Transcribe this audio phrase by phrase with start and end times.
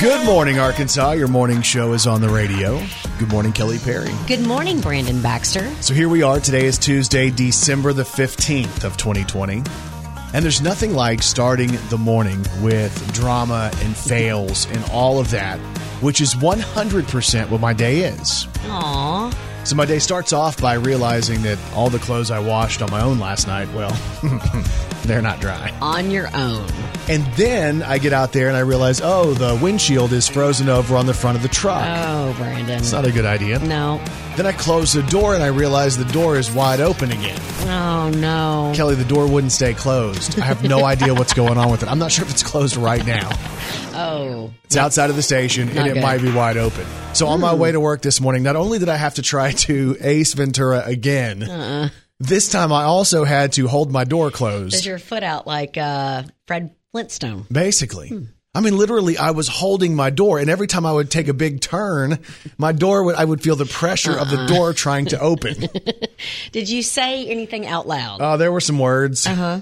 [0.00, 1.10] Good morning, Arkansas.
[1.10, 2.82] Your morning show is on the radio.
[3.18, 4.08] Good morning, Kelly Perry.
[4.26, 5.70] Good morning, Brandon Baxter.
[5.82, 6.40] So here we are.
[6.40, 9.62] Today is Tuesday, December the 15th of 2020.
[10.32, 15.58] And there's nothing like starting the morning with drama and fails and all of that,
[16.00, 18.48] which is 100% what my day is.
[18.68, 19.30] Aw.
[19.64, 23.02] So my day starts off by realizing that all the clothes I washed on my
[23.02, 23.94] own last night, well,
[25.04, 25.76] they're not dry.
[25.82, 26.66] On your own.
[27.10, 30.96] And then I get out there and I realize, oh, the windshield is frozen over
[30.96, 31.82] on the front of the truck.
[31.84, 32.78] Oh, Brandon.
[32.78, 33.58] It's not a good idea.
[33.58, 34.00] no.
[34.36, 37.38] Then I close the door and I realize the door is wide open again.
[37.68, 38.72] Oh, no.
[38.76, 40.38] Kelly, the door wouldn't stay closed.
[40.38, 41.90] I have no idea what's going on with it.
[41.90, 43.28] I'm not sure if it's closed right now.
[43.92, 44.52] Oh.
[44.64, 46.02] It's outside of the station and it good.
[46.02, 46.86] might be wide open.
[47.12, 49.50] So on my way to work this morning, not only did I have to try
[49.50, 54.84] to ace Ventura again, this time I also had to hold my door Is closed.
[54.86, 57.46] your foot out like uh, Fred Flintstone?
[57.50, 58.26] Basically.
[58.52, 61.32] I mean, literally, I was holding my door, and every time I would take a
[61.34, 62.18] big turn,
[62.58, 65.68] my door would, I would feel the pressure of the door trying to open.
[66.52, 68.18] Did you say anything out loud?
[68.20, 69.60] Oh, there were some words, Uh-huh.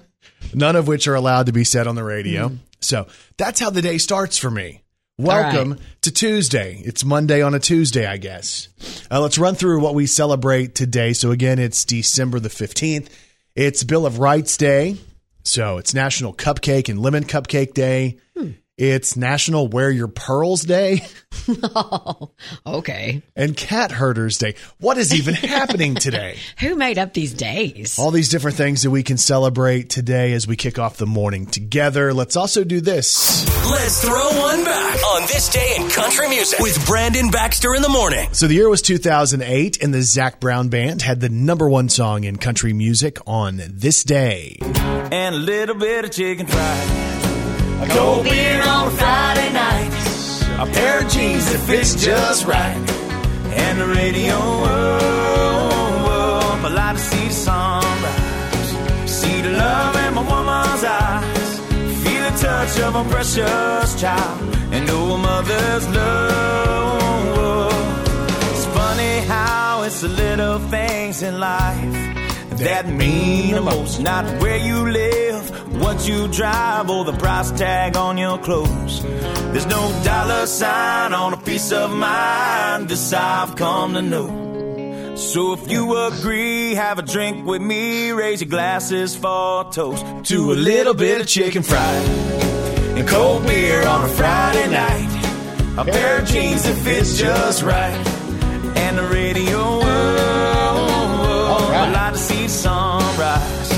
[0.54, 2.52] none of which are allowed to be said on the radio.
[2.80, 4.82] So that's how the day starts for me.
[5.18, 5.80] Welcome right.
[6.02, 6.80] to Tuesday.
[6.84, 8.68] It's Monday on a Tuesday, I guess.
[9.10, 11.12] Uh, let's run through what we celebrate today.
[11.12, 13.08] So again, it's December the 15th.
[13.56, 14.96] It's Bill of Rights Day.
[15.48, 18.18] So it's National Cupcake and Lemon Cupcake Day.
[18.36, 18.50] Hmm.
[18.78, 21.04] It's National Wear Your Pearls Day
[21.48, 22.30] oh,
[22.66, 23.24] okay.
[23.34, 24.54] and Cat Herders Day.
[24.78, 26.36] What is even happening today?
[26.60, 27.98] Who made up these days?
[27.98, 31.46] All these different things that we can celebrate today as we kick off the morning
[31.46, 32.14] together.
[32.14, 33.44] Let's also do this.
[33.68, 37.88] Let's throw one back on this day in country music with Brandon Baxter in the
[37.88, 38.28] morning.
[38.30, 42.22] So the year was 2008, and the Zac Brown Band had the number one song
[42.22, 44.56] in country music on this day.
[44.62, 47.17] and a little bit of chicken fried.
[47.80, 49.92] A cold beer on a Friday night.
[50.58, 52.76] A pair of jeans that fits just right.
[53.64, 56.64] And the radio up.
[56.64, 59.08] I like to see the sunrise.
[59.08, 61.60] See the love in my woman's eyes.
[62.02, 64.40] Feel the touch of a precious child.
[64.72, 67.72] And know mother's love.
[68.50, 72.17] It's funny how it's the little things in life
[72.58, 74.00] that mean the most.
[74.00, 79.02] Not where you live, what you drive, or the price tag on your clothes.
[79.02, 82.88] There's no dollar sign on a piece of mind.
[82.88, 85.16] This I've come to know.
[85.16, 88.12] So if you agree, have a drink with me.
[88.12, 92.06] Raise your glasses for a toast to a little bit of chicken fried
[92.96, 95.76] and cold beer on a Friday night.
[95.78, 98.06] A pair of jeans that fits just right,
[98.76, 99.87] and the radio.
[102.48, 103.68] Sunrise,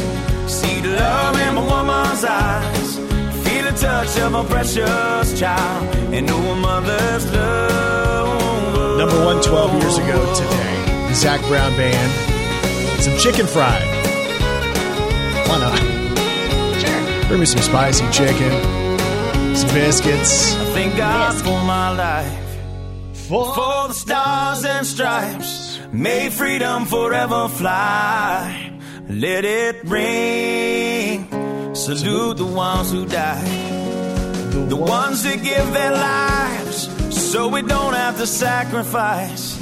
[0.47, 2.97] see the love in my woman's eyes,
[3.45, 8.99] feel the touch of a precious child, and know a mother's love.
[8.99, 13.03] Number one 12 years ago today, the Zac Brown Band.
[13.03, 13.83] Some chicken fried.
[15.49, 15.79] Why not?
[16.81, 17.29] Sure.
[17.29, 18.53] Bring me some spicy chicken,
[19.57, 20.55] some biscuits.
[20.55, 22.37] I thank God for my life.
[23.27, 23.47] For
[23.89, 28.73] the stars and stripes, may freedom forever fly.
[29.09, 31.29] Let it ring.
[31.75, 36.89] Salute the ones who died, the ones that give their lives,
[37.31, 39.57] so we don't have to sacrifice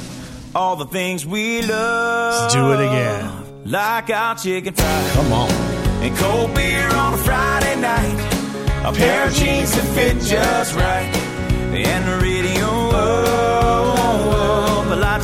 [0.53, 2.41] all the things we love.
[2.43, 3.61] Let's do it again.
[3.65, 5.51] Like our chicken fried Come on.
[5.51, 8.35] and cold beer on a Friday night.
[8.85, 11.15] A pair of jeans that fit just right,
[11.75, 12.78] and the radio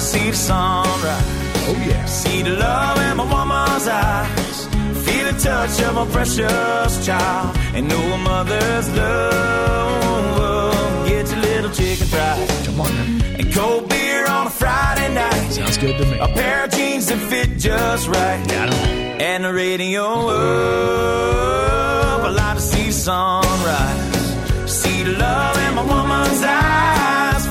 [0.06, 1.24] see the sunrise,
[1.68, 2.06] Oh, yeah.
[2.06, 4.68] see the love in my woman's eyes,
[5.06, 11.08] feel the touch of a precious child, and know a mother's love.
[11.08, 13.26] Get your little chicken fried Come on now.
[13.40, 15.50] and cold beer on a Friday night.
[15.52, 16.18] Sounds good to me.
[16.20, 18.42] A pair of jeans that fit just right.
[18.52, 22.22] I don't And the radio up.
[22.26, 24.72] I like to see the sunrise.
[24.80, 27.05] See the love in my woman's eyes.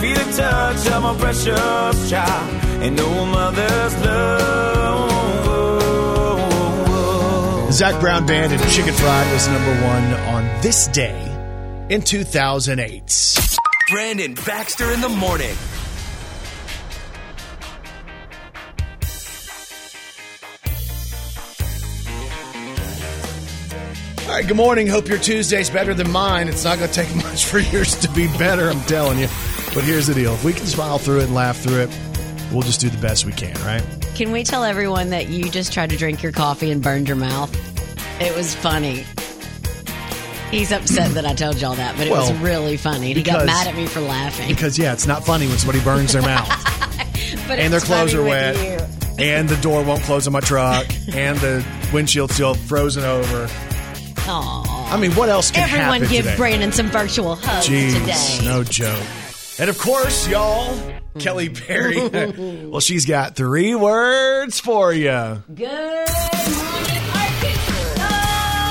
[0.05, 2.63] Feel the touch of my precious child.
[2.83, 4.93] And know a mother's love.
[7.73, 11.19] Zac Brown Band and Chicken Fried was number one on this day
[11.89, 13.39] in 2008.
[13.89, 15.57] Brandon Baxter in the morning.
[24.21, 24.87] All right, good morning.
[24.87, 26.49] Hope your Tuesday's better than mine.
[26.49, 29.29] It's not going to take much for yours to be better, I'm telling you.
[29.75, 31.99] But here's the deal if we can smile through it and laugh through it,
[32.53, 33.83] we'll just do the best we can, right?
[34.15, 37.17] Can we tell everyone that you just tried to drink your coffee and burned your
[37.17, 37.53] mouth?
[38.21, 39.05] It was funny.
[40.53, 43.09] He's upset that I told y'all that, but it was really funny.
[43.09, 44.49] He because- got mad at me for laughing.
[44.49, 46.49] Because yeah, it's not funny when somebody burns their mouth
[47.49, 48.57] But and their clothes are wet,
[49.19, 53.49] and the door won't close on my truck, and the windshield's still frozen over.
[54.27, 54.95] Aw.
[54.95, 56.37] I mean, what else can Everyone give today?
[56.37, 58.47] Brandon some virtual hugs Jeez, today.
[58.49, 59.03] no joke.
[59.59, 60.77] And of course, y'all,
[61.19, 62.09] Kelly Perry.
[62.69, 65.43] well, she's got three words for you.
[65.55, 66.09] Good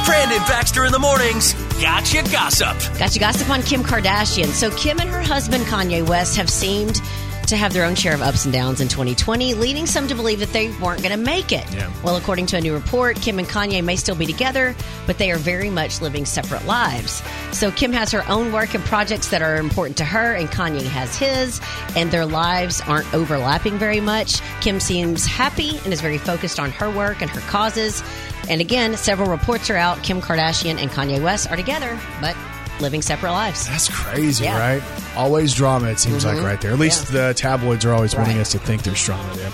[0.06, 1.54] Brandon Baxter in the mornings.
[1.82, 2.78] Gotcha gossip.
[3.00, 4.48] Got you gossip on Kim Kardashian.
[4.48, 7.02] So, Kim and her husband, Kanye West, have seemed
[7.48, 10.40] to have their own share of ups and downs in 2020, leading some to believe
[10.40, 11.66] that they weren't going to make it.
[11.74, 11.92] Yeah.
[12.04, 14.76] Well, according to a new report, Kim and Kanye may still be together,
[15.06, 17.22] but they are very much living separate lives.
[17.52, 20.84] So, Kim has her own work and projects that are important to her, and Kanye
[20.84, 21.62] has his,
[21.96, 24.42] and their lives aren't overlapping very much.
[24.62, 28.04] Kim seems happy and is very focused on her work and her causes.
[28.50, 30.04] And again, several reports are out.
[30.04, 32.36] Kim Kardashian and Kanye West are together, but
[32.80, 33.68] living separate lives.
[33.68, 34.60] That's crazy, Yeah.
[34.60, 34.84] right?
[35.16, 36.46] Always drama, it seems like, mm-hmm.
[36.46, 36.72] right there.
[36.72, 39.52] At least the tabloids are always wanting us to think there's drama there.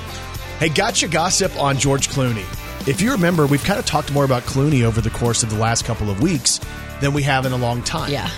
[0.59, 2.45] Hey, gotcha gossip on George Clooney.
[2.87, 5.57] If you remember, we've kind of talked more about Clooney over the course of the
[5.57, 6.59] last couple of weeks
[7.01, 8.11] than we have in a long time.
[8.11, 8.29] Yeah.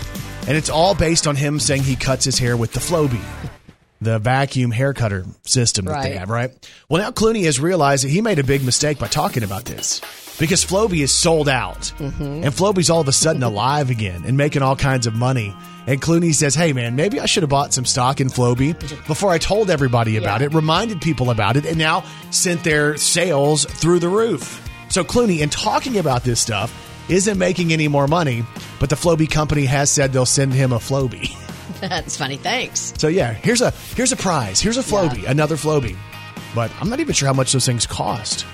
[0.48, 3.24] And it's all based on him saying he cuts his hair with the Flowbee,
[4.02, 6.52] the vacuum hair cutter system that they have, right?
[6.90, 10.02] Well, now Clooney has realized that he made a big mistake by talking about this
[10.40, 11.82] because Flowbee is sold out.
[12.00, 12.24] Mm-hmm.
[12.24, 15.56] And Flowbee's all of a sudden alive again and making all kinds of money.
[15.86, 18.74] And Clooney says, hey, man, maybe I should have bought some stock in Flowbee
[19.08, 20.48] before I told everybody about Yeah.
[20.48, 24.68] it, reminded people about it, and now sent their sales through the roof.
[24.90, 26.74] So Clooney, in talking about this stuff,
[27.08, 28.44] isn't making any more money,
[28.80, 31.36] but the Flowbee company has said they'll send him a Flowbee.
[31.80, 32.38] That's funny.
[32.38, 32.94] Thanks.
[32.98, 34.60] So yeah, here's a here's a prize.
[34.60, 35.98] Here's a Flowbee, another Flowbee.
[36.54, 38.46] But I'm not even sure how much those things cost.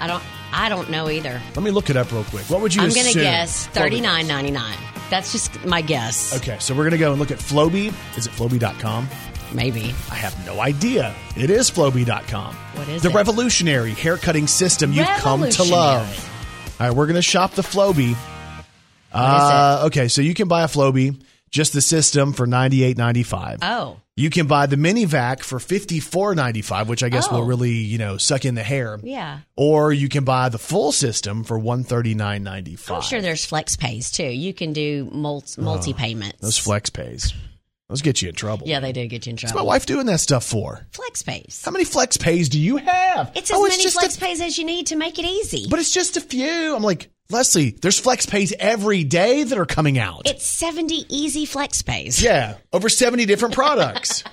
[0.00, 0.22] I don't.
[0.52, 1.40] I don't know either.
[1.54, 2.50] Let me look it up real quick.
[2.50, 4.76] What would you I'm going to guess thirty nine ninety nine.
[5.10, 6.36] That's just my guess.
[6.36, 7.92] Okay, so we're gonna go and look at Flowbee.
[8.16, 9.08] Is it Flowbee.com?
[9.52, 9.94] Maybe.
[10.10, 11.14] I have no idea.
[11.36, 12.54] It is Flowbee.com.
[12.54, 13.14] What is the it?
[13.14, 16.30] revolutionary hair cutting system you've come to love.
[16.80, 18.16] All right, we're gonna shop the Flowbee.
[19.12, 21.20] Uh, okay, so you can buy a Flowbee,
[21.50, 23.58] just the system for ninety eight ninety five.
[23.62, 27.26] Oh, You can buy the mini vac for fifty four ninety five, which I guess
[27.30, 27.36] Oh.
[27.36, 28.98] will really you know suck in the hair.
[29.02, 29.40] yeah.
[29.56, 33.44] Or you can buy the full system for one thirty nine ninety I'm sure there's
[33.44, 34.24] flex pays too.
[34.24, 36.40] You can do multi uh, multi payments.
[36.40, 37.32] Those flex pays,
[37.88, 38.68] those get you in trouble.
[38.68, 39.54] Yeah, they do get you in trouble.
[39.56, 40.86] What's my wife doing that stuff for?
[40.92, 41.62] Flex pays.
[41.64, 43.32] How many flex pays do you have?
[43.34, 45.66] It's as Oh, many flex a- pays as you need to make it easy.
[45.68, 46.76] but it's just a few.
[46.76, 47.70] I'm like Leslie.
[47.70, 50.22] There's flex pays every day that are coming out.
[50.26, 52.22] it's 70 easy flex pays.
[52.22, 54.24] yeah, over seventy different products.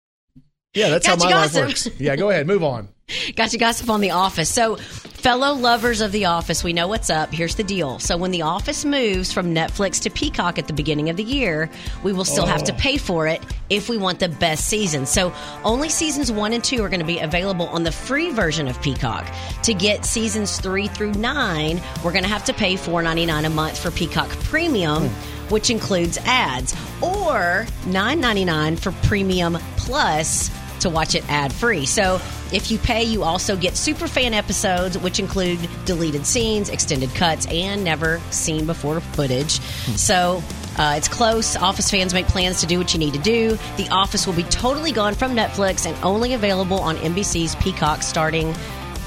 [0.74, 1.88] yeah, that's how my life works.
[1.98, 2.88] Yeah, go ahead, move on.
[3.36, 4.48] Got you gossip on The Office.
[4.48, 7.32] So, fellow lovers of The Office, we know what's up.
[7.32, 7.98] Here's the deal.
[7.98, 11.70] So, when The Office moves from Netflix to Peacock at the beginning of the year,
[12.02, 12.76] we will still have to oh.
[12.76, 15.06] pay for it if we want the best season.
[15.06, 15.32] So,
[15.64, 18.80] only seasons one and two are going to be available on the free version of
[18.80, 19.26] Peacock.
[19.64, 23.78] To get seasons three through nine, we're going to have to pay $4.99 a month
[23.78, 25.08] for Peacock Premium.
[25.08, 25.30] Hmm.
[25.50, 26.72] Which includes ads,
[27.02, 30.48] or $9.99 for Premium Plus
[30.84, 31.84] to watch it ad free.
[31.84, 32.20] So
[32.52, 37.46] if you pay, you also get super fan episodes, which include deleted scenes, extended cuts,
[37.46, 39.60] and never seen before footage.
[39.96, 40.42] So
[40.78, 41.56] uh, it's close.
[41.56, 43.58] Office fans make plans to do what you need to do.
[43.76, 48.54] The Office will be totally gone from Netflix and only available on NBC's Peacock starting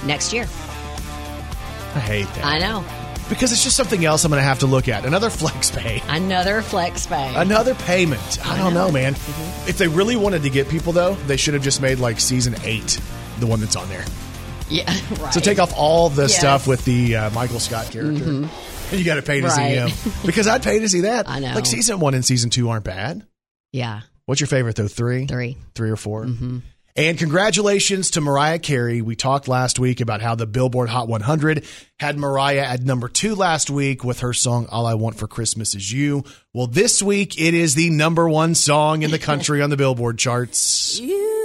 [0.05, 0.43] next year.
[1.95, 2.83] I hate that I know.
[3.29, 5.05] Because it's just something else I'm going to have to look at.
[5.05, 6.01] Another flex pay.
[6.07, 7.33] Another flex pay.
[7.35, 8.45] Another payment.
[8.45, 9.13] I don't know, man.
[9.67, 12.55] If they really wanted to get people, though, they should have just made like season
[12.63, 12.99] eight,
[13.39, 14.05] the one that's on there.
[14.69, 14.85] yeah,
[15.19, 15.33] right.
[15.33, 16.31] So take off all the Yes.
[16.33, 16.39] Mm-hmm.
[16.39, 18.47] stuff with the uh, Michael Scott character.
[18.91, 19.89] You got to pay to see him
[20.25, 21.27] because I'd pay to see that.
[21.27, 21.53] I know.
[21.53, 23.25] Like season one and season two aren't bad.
[23.73, 24.87] Yeah, What's your favorite though?
[24.87, 25.57] Three, three.
[25.75, 26.57] three or 4 Mm-hmm.
[26.97, 29.03] And congratulations to Mariah Carey.
[29.03, 31.63] We talked last week about how the Billboard Hot 100
[31.99, 35.75] had Mariah at number two last week with her song "All I Want for Christmas
[35.75, 36.23] Is You."
[36.55, 40.17] Well, this week it is the number one song in the country on the Billboard
[40.17, 40.99] charts.
[40.99, 41.36] Don't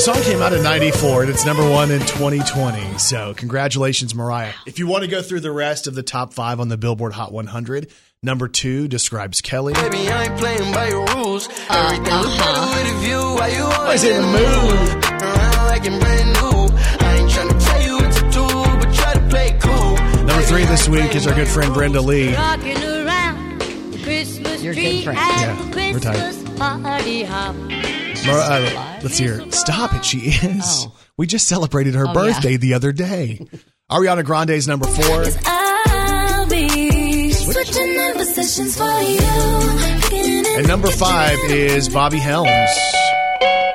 [0.00, 2.96] the song came out in 94 and it's number one in 2020.
[2.96, 4.54] So, congratulations, Mariah.
[4.64, 7.12] If you want to go through the rest of the top five on the Billboard
[7.12, 7.92] Hot 100,
[8.22, 9.74] number two describes Kelly.
[9.74, 11.48] Baby, I ain't playing by your rules.
[11.48, 11.92] Uh-huh.
[11.92, 13.18] Everything look better with a view.
[13.18, 15.04] Why you always in the mood?
[15.22, 17.06] Around like you're brand new.
[17.06, 18.46] I ain't trying to tell you what to do,
[18.80, 20.24] but try to play it cool.
[20.24, 22.34] Number three this week is our good friend Brenda Lee.
[22.34, 23.60] Rocking around
[24.02, 25.18] Christmas Your good friend.
[25.18, 27.79] Yeah, we're tight.
[28.24, 28.74] Christmas party hop.
[28.74, 29.40] Mar- uh, let's hear.
[29.40, 29.54] it.
[29.54, 30.04] Stop it.
[30.04, 30.86] She is.
[30.88, 30.94] Oh.
[31.16, 33.46] We just celebrated her Oh, birthday the other day.
[33.90, 35.24] Ariana Grande's number four.
[35.46, 40.56] I'll be switching in positions for you.
[40.58, 42.50] And number five is Bobby Helms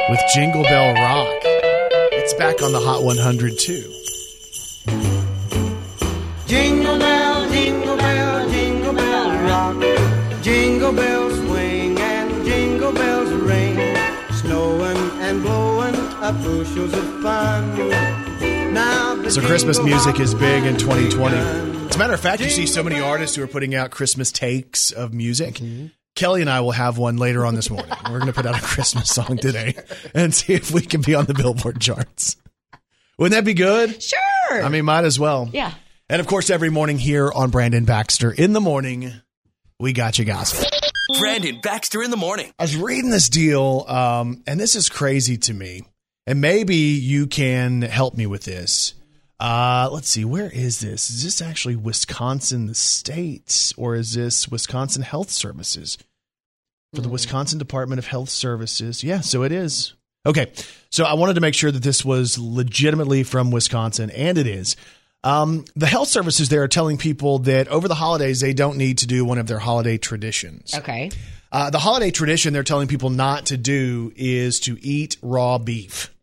[0.09, 1.41] with Jingle Bell Rock.
[2.13, 3.91] It's back on the Hot 100 too.
[6.47, 10.41] Jingle bell, jingle bell, jingle bell rock.
[10.43, 11.24] Jingle bells
[19.29, 21.35] So Christmas music is big in 2020.
[21.35, 24.31] As a matter of fact, you see so many artists who are putting out Christmas
[24.31, 25.61] takes of music.
[26.15, 27.91] Kelly and I will have one later on this morning.
[28.05, 29.75] We're going to put out a Christmas song today
[30.15, 32.37] and see if we can be on the Billboard charts.
[33.19, 34.01] Wouldn't that be good?
[34.01, 34.63] Sure.
[34.63, 35.47] I mean, might as well.
[35.53, 35.73] yeah.
[36.09, 39.11] And of course, every morning here on Brandon Baxter in the morning,
[39.79, 40.67] we got you gospel.
[41.19, 42.51] Brandon Baxter in the morning.
[42.57, 45.83] I was reading this deal, um, and this is crazy to me.
[46.27, 48.93] And maybe you can help me with this.
[49.39, 51.09] Uh, let's see, where is this?
[51.09, 55.97] Is this actually Wisconsin, the state, or is this Wisconsin Health Services?
[56.93, 59.03] For the Wisconsin Department of Health Services.
[59.03, 59.93] Yeah, so it is.
[60.25, 60.51] Okay,
[60.89, 64.77] so I wanted to make sure that this was legitimately from Wisconsin, and it is.
[65.25, 68.99] Um, the health services there are telling people that over the holidays they don't need
[68.99, 70.73] to do one of their holiday traditions.
[70.73, 71.11] Okay.
[71.51, 76.14] Uh, the holiday tradition they're telling people not to do is to eat raw beef.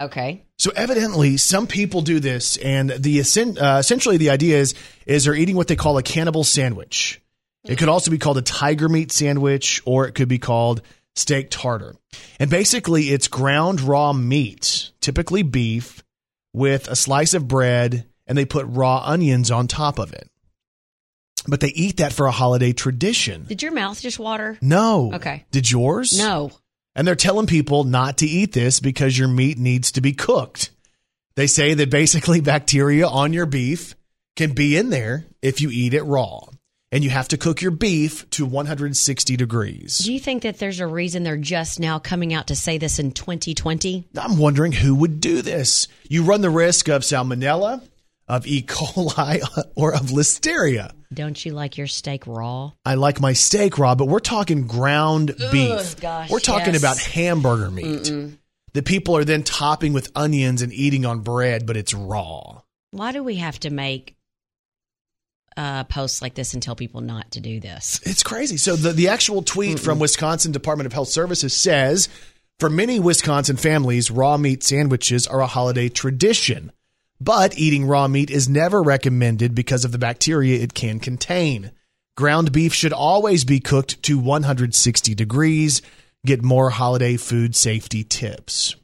[0.00, 0.44] Okay.
[0.58, 4.74] So evidently, some people do this, and the uh, essentially the idea is
[5.06, 7.20] is they're eating what they call a cannibal sandwich.
[7.64, 10.80] It could also be called a tiger meat sandwich, or it could be called
[11.14, 11.94] steak tartare.
[12.38, 16.02] And basically, it's ground raw meat, typically beef,
[16.54, 20.30] with a slice of bread, and they put raw onions on top of it.
[21.46, 23.44] But they eat that for a holiday tradition.
[23.44, 24.58] Did your mouth just water?
[24.60, 25.12] No.
[25.14, 25.44] Okay.
[25.50, 26.18] Did yours?
[26.18, 26.50] No.
[26.94, 30.70] And they're telling people not to eat this because your meat needs to be cooked.
[31.36, 33.94] They say that basically bacteria on your beef
[34.36, 36.40] can be in there if you eat it raw.
[36.92, 39.98] And you have to cook your beef to 160 degrees.
[39.98, 42.98] Do you think that there's a reason they're just now coming out to say this
[42.98, 44.08] in 2020?
[44.18, 45.86] I'm wondering who would do this.
[46.08, 47.80] You run the risk of salmonella,
[48.30, 48.62] of E.
[48.62, 49.42] coli,
[49.74, 50.92] or of listeria.
[51.12, 52.72] Don't you like your steak raw?
[52.84, 56.00] I like my steak raw, but we're talking ground beef.
[56.00, 56.82] gosh, we're talking yes.
[56.82, 58.12] about hamburger meat
[58.72, 62.60] that people are then topping with onions and eating on bread, but it's raw.
[62.92, 64.14] Why do we have to make
[65.56, 68.00] uh, posts like this and tell people not to do this?
[68.04, 68.56] It's crazy.
[68.56, 72.08] So the, the actual tweet from Wisconsin Department of Health Services says
[72.60, 76.70] for many Wisconsin families, raw meat sandwiches are a holiday tradition.
[77.20, 81.70] But eating raw meat is never recommended because of the bacteria it can contain.
[82.16, 85.82] Ground beef should always be cooked to 160 degrees.
[86.24, 88.74] Get more holiday food safety tips.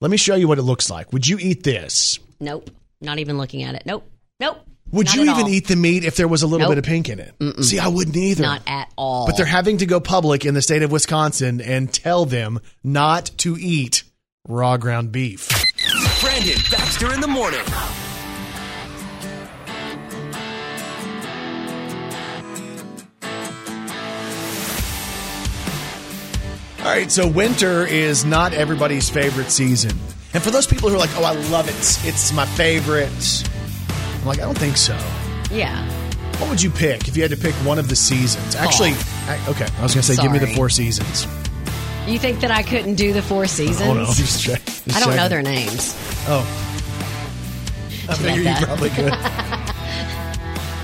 [0.00, 1.12] Let me show you what it looks like.
[1.12, 2.18] Would you eat this?
[2.40, 2.70] Nope.
[3.00, 3.84] Not even looking at it.
[3.86, 4.10] Nope.
[4.40, 4.58] Nope.
[4.92, 5.48] Would Not you even all.
[5.48, 6.72] eat the meat if there was a little Nope.
[6.72, 7.64] bit of pink in it?
[7.64, 8.42] See, I wouldn't either.
[8.42, 9.26] Not at all.
[9.26, 13.30] But they're having to go public in the state of Wisconsin and tell them not
[13.38, 14.04] to eat
[14.46, 15.63] raw ground beef.
[16.24, 17.60] Brandon Baxter in the morning.
[26.80, 29.92] All right, so winter is not everybody's favorite season.
[30.34, 33.08] And for those people who are like, oh, I love it, it's my favorite,
[34.20, 34.98] I'm like, I don't think so.
[35.50, 35.90] yeah.
[36.40, 38.56] What would you pick if you had to pick one of the seasons?
[38.56, 38.90] Actually,
[39.28, 41.28] I, okay, I was going to say, give me the four seasons.
[42.06, 43.88] You think that I couldn't do the four seasons?
[43.88, 44.62] Oh, no, just check.
[44.64, 45.94] just I don't know their names.
[46.28, 46.42] Oh.
[48.08, 48.62] I figure you that.
[48.62, 49.14] probably could.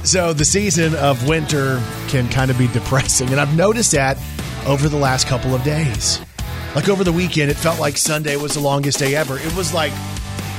[0.06, 3.28] so the season of winter can kind of be depressing.
[3.28, 4.16] And I've noticed that
[4.66, 6.20] over the last couple of days.
[6.74, 9.38] Like over the weekend, it felt like Sunday was the longest day ever.
[9.38, 9.92] It was like,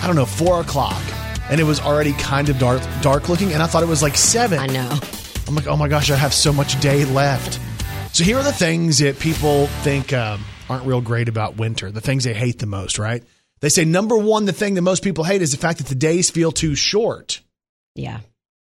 [0.01, 1.01] I don't know, four o'clock.
[1.49, 4.15] And it was already kind of dark dark looking, and I thought it was like
[4.15, 4.59] seven.
[4.59, 4.99] I know.
[5.47, 7.59] I'm like, oh my gosh, I have so much day left.
[8.13, 11.91] So here are the things that people think um, aren't real great about winter.
[11.91, 13.23] The things they hate the most, right?
[13.61, 15.95] They say number one, the thing that most people hate is the fact that the
[15.95, 17.41] days feel too short.
[17.95, 18.19] Yeah.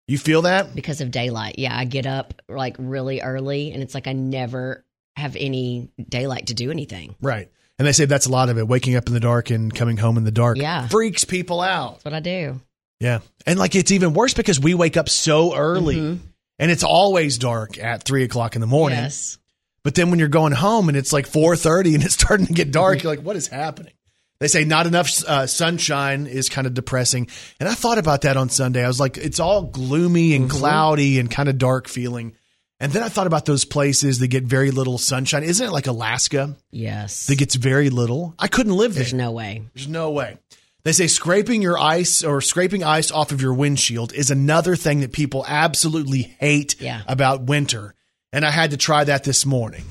[0.07, 0.75] You feel that?
[0.75, 1.55] Because of daylight.
[1.57, 1.75] Yeah.
[1.75, 6.53] I get up like really early and it's like I never have any daylight to
[6.53, 7.15] do anything.
[7.21, 7.49] Right.
[7.79, 8.67] And they say that's a lot of it.
[8.67, 10.87] Waking up in the dark and coming home in the dark Yeah.
[10.87, 11.93] freaks people out.
[11.95, 12.61] That's what I do.
[12.99, 13.19] Yeah.
[13.47, 16.19] And like it's even worse because we wake up so early
[16.61, 18.99] and it's always dark at three o'clock in the morning.
[18.99, 19.37] Yes.
[19.83, 22.71] But then when you're going home and it's like 4:30 and it's starting to get
[22.71, 23.93] dark, you're like, what is happening?
[24.39, 27.27] They say not enough uh, sunshine is kind of depressing.
[27.59, 28.83] And I thought about that on Sunday.
[28.83, 32.35] I was like, it's all gloomy and cloudy and kind of dark feeling.
[32.79, 35.43] And then I thought about those places that get very little sunshine.
[35.43, 37.27] Isn't it like Alaska Yes.
[37.27, 38.33] that gets very little?
[38.39, 39.03] I couldn't live there.
[39.03, 39.61] There's no way.
[39.75, 40.39] There's no way.
[40.83, 45.01] They say scraping your ice or scraping ice off of your windshield is another thing
[45.01, 47.01] that people absolutely hate Yeah.
[47.07, 47.93] about winter.
[48.33, 49.83] And I had to try that this morning.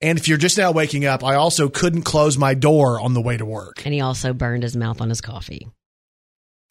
[0.00, 3.20] And if you're just now waking up, I also couldn't close my door on the
[3.20, 3.84] way to work.
[3.84, 5.68] And he also burned his mouth on his coffee.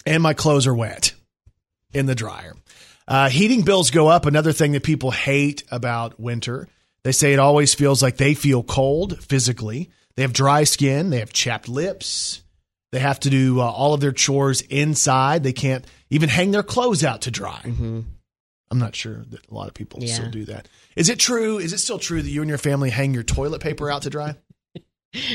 [0.05, 1.13] And my clothes are wet
[1.93, 2.55] in the dryer.
[3.07, 4.25] Uh, heating bills go up.
[4.25, 6.67] Another thing that people hate about winter.
[7.03, 9.91] They say it always feels like they feel cold physically.
[10.15, 11.09] They have dry skin.
[11.11, 12.41] They have chapped lips.
[12.91, 15.43] They have to do uh, all of their chores inside.
[15.43, 17.61] They can't even hang their clothes out to dry.
[17.63, 20.13] I'm not sure that a lot of people Yeah.
[20.13, 20.67] still do that.
[20.95, 21.57] Is it true?
[21.59, 24.09] Is it still true that you and your family hang your toilet paper out to
[24.09, 24.35] dry?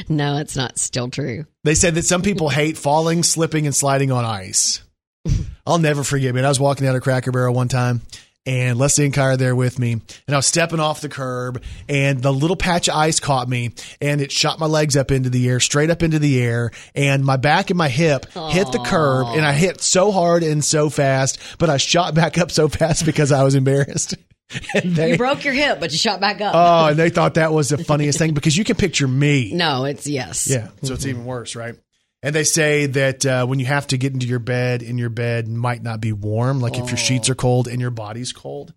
[0.09, 1.47] No, it's not still true.
[1.65, 4.81] They said that some people hate falling, slipping, and sliding on ice.
[5.67, 6.45] I'll never forget, man.
[6.45, 8.01] I was walking down a Cracker Barrel one time,
[8.47, 11.63] and Leslie and Kai are there with me, and I was stepping off the curb,
[11.89, 15.31] and the little patch of ice caught me, and it shot my legs up into
[15.31, 18.83] the air, straight up into the air, and my back and my hip hit the
[18.85, 22.69] curb, and I hit so hard and so fast, but I shot back up so
[22.69, 24.15] fast because I was embarrassed.
[24.85, 26.55] they, You broke your hip, but you shot back up.
[26.55, 29.53] oh, and they thought that was the funniest thing because you can picture me.
[29.55, 30.49] no, it's yes.
[30.49, 30.69] Yeah.
[30.83, 31.77] So it's even worse, right?
[32.25, 35.11] And they say that uh, when you have to get into your bed, in your
[35.11, 38.73] bed might not be warm, like if your sheets are cold and your body's cold.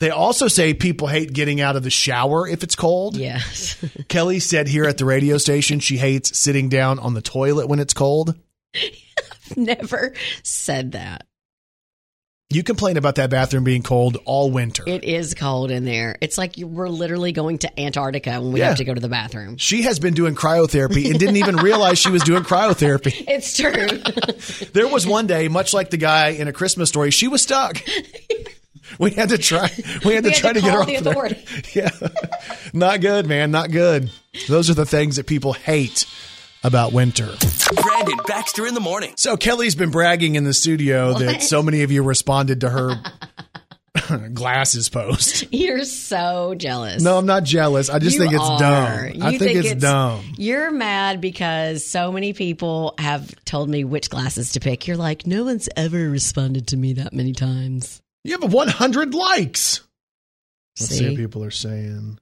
[0.00, 3.16] They also say people hate getting out of the shower if it's cold.
[3.16, 3.76] Yes.
[4.08, 7.78] Kelly said here at the radio station she hates sitting down on the toilet when
[7.78, 8.36] it's cold.
[8.74, 11.27] I've never said that.
[12.50, 14.82] You complain about that bathroom being cold all winter.
[14.86, 16.16] It is cold in there.
[16.22, 18.68] It's like we're literally going to Antarctica when we Yeah.
[18.68, 19.58] have to go to the bathroom.
[19.58, 23.12] she has been doing cryotherapy and didn't even realize she was doing cryotherapy.
[23.28, 24.68] It's true.
[24.72, 27.82] There was one day, much like the guy in a Christmas story, she was stuck.
[28.98, 29.70] We had to try.
[30.06, 31.00] We had to had try to to, get her off the
[31.74, 31.90] there.
[32.02, 32.08] Yeah,
[32.72, 33.50] not good, man.
[33.50, 34.10] Not good.
[34.48, 36.06] Those are the things that people hate
[36.64, 37.26] about winter.
[38.04, 39.12] Brandon Baxter in the morning.
[39.16, 42.94] So Kelly's been bragging in the studio that so many of you responded to her
[44.34, 45.52] glasses post.
[45.52, 47.02] You're so jealous.
[47.02, 47.90] No, I'm not jealous.
[47.90, 48.58] I just You think it's are.
[48.58, 49.22] dumb.
[49.22, 50.24] I You think, it's, dumb.
[50.36, 54.86] You're mad because so many people have told me which glasses to pick.
[54.86, 58.00] You're like, no one's ever responded to me that many times.
[58.24, 59.80] You have 100 likes.
[60.78, 61.08] Let's see, See?
[61.08, 62.18] what people are saying.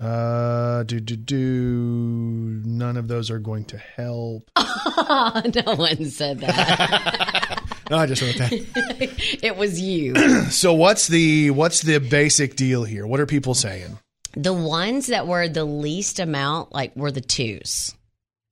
[0.00, 2.62] Uh, do do do.
[2.64, 4.50] None of those are going to help.
[4.56, 7.60] no one said that.
[7.90, 8.50] No, I just wrote that.
[9.42, 10.14] it was you.
[10.50, 13.06] so what's the what's the basic deal here?
[13.06, 13.98] What are people saying?
[14.34, 17.94] The ones that were the least amount, like, were the twos.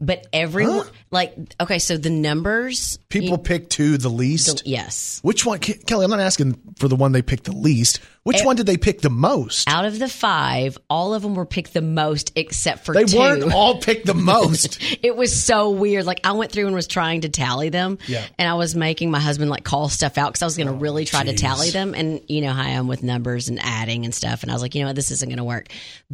[0.01, 2.99] But everyone, like, okay, so the numbers.
[3.09, 4.67] People pick two the the- least.
[4.67, 5.21] yes.
[5.23, 6.05] Which one, Kelly?
[6.05, 8.01] I'm not asking for the one they picked the least.
[8.25, 9.69] Which Eh, one did they pick the most?
[9.69, 13.19] Out of the five, all of them were picked the most except for They two.
[13.19, 14.79] weren't all picked the most.
[15.03, 16.05] it was so weird.
[16.07, 17.99] Like I went through and was trying to tally them.
[18.07, 18.25] Yeah.
[18.39, 20.73] And I was making my husband like call stuff out because I was going to
[20.75, 21.95] really try to tally them.
[21.95, 24.43] And you know how I am with numbers and adding and stuff.
[24.43, 25.67] And I was like, you know what, this isn't going to work.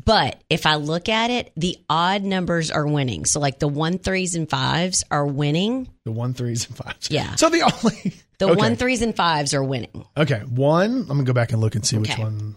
[0.03, 3.27] But if I look at it, the odd numbers are winning.
[3.27, 5.89] So like the one threes and fives are winning.
[6.09, 7.11] The one threes and fives.
[7.11, 7.35] Yeah.
[7.35, 8.55] So the only The okay.
[8.55, 10.07] one threes and fives are winning.
[10.17, 11.01] Okay, one.
[11.03, 12.57] I'm gonna go back and look and see which one.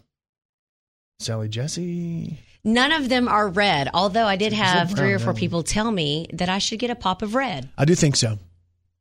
[1.19, 2.39] Sally Jessy.
[2.63, 3.89] None of them are red.
[3.93, 6.95] Although I did have three or four people tell me that I should get a
[6.95, 7.67] pop of red.
[7.77, 8.39] I do think so.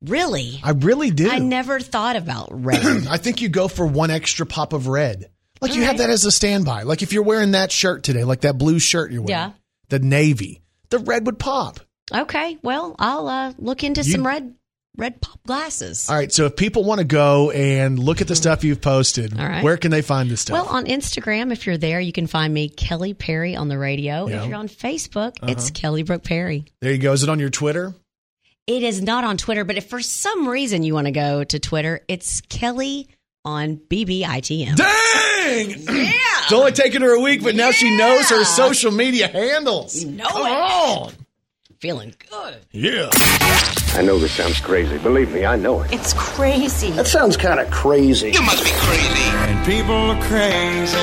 [0.03, 0.59] Really?
[0.65, 1.31] I really do.
[1.31, 2.85] I never thought about red.
[3.09, 5.31] I think you go for one extra pop of red.
[5.61, 6.83] Like you All have that as a standby.
[6.83, 9.53] Like if you're wearing that shirt today, like that blue shirt you're wearing, Yeah.
[9.91, 11.79] the navy, the red would pop.
[12.12, 14.55] Okay, well, I'll uh, look into You- some red
[14.96, 16.11] red pop glasses.
[16.11, 16.31] All right.
[16.33, 19.62] So if people want to go and look at the stuff you've posted, right.
[19.62, 20.55] where can they find this stuff?
[20.55, 24.27] Well, on Instagram, if you're there, you can find me Kelly Perry on the radio.
[24.27, 24.35] Yeah.
[24.37, 24.44] Uh-huh.
[24.44, 26.64] If you're on Facebook, it's Kelly Brooke Perry.
[26.81, 27.12] there you go.
[27.12, 27.94] Is it on your Twitter?
[28.66, 31.59] It is not on Twitter, but if for some reason you want to go to
[31.59, 33.09] Twitter, it's Kelly
[33.44, 34.77] on BBITM.
[34.77, 35.70] Dang!
[35.90, 36.12] Yeah.
[36.44, 40.05] it's only taken her a week, but now she knows her social media handles.
[40.05, 40.51] know Come it.
[40.51, 41.12] on.
[41.81, 42.59] Feeling good.
[42.73, 43.09] Yeah.
[43.95, 44.99] I know this sounds crazy.
[44.99, 45.93] Believe me, I know it.
[45.93, 46.90] It's crazy.
[46.90, 48.31] That sounds kind of crazy.
[48.31, 49.23] You must be crazy.
[49.49, 50.99] And people are crazy.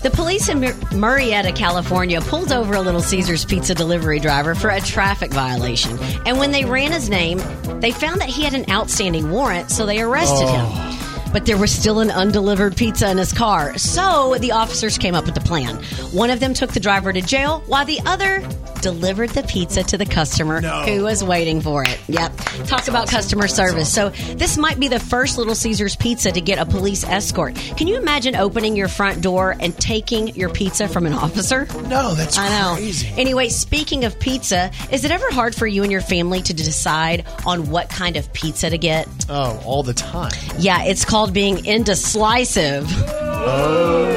[0.00, 4.70] The police in Mur- Murrieta, California, pulled over a Little Caesars pizza delivery driver for
[4.70, 5.98] a traffic violation.
[6.24, 7.38] And when they ran his name,
[7.80, 10.66] they found that he had an outstanding warrant, so they arrested oh.
[10.66, 10.97] him.
[11.32, 13.76] But there was still an undelivered pizza in his car.
[13.78, 15.76] So the officers came up with a plan.
[16.12, 18.42] One of them took the driver to jail, while the other
[18.80, 20.82] delivered the pizza to the customer No.
[20.82, 21.98] who was waiting for it.
[22.08, 22.36] Yep.
[22.66, 23.92] Talk about customer service.
[23.92, 27.56] So this might be the first Little Caesars pizza to get a police escort.
[27.76, 31.66] Can you imagine opening your front door and taking your pizza from an officer?
[31.88, 32.74] No, that's I know.
[32.76, 33.08] crazy.
[33.16, 37.26] Anyway, speaking of pizza, is it ever hard for you and your family to decide
[37.44, 39.08] on what kind of pizza to get?
[39.28, 40.30] Oh, all the time.
[40.58, 42.86] Yeah, it's called being indecisive.
[42.88, 44.08] Oh.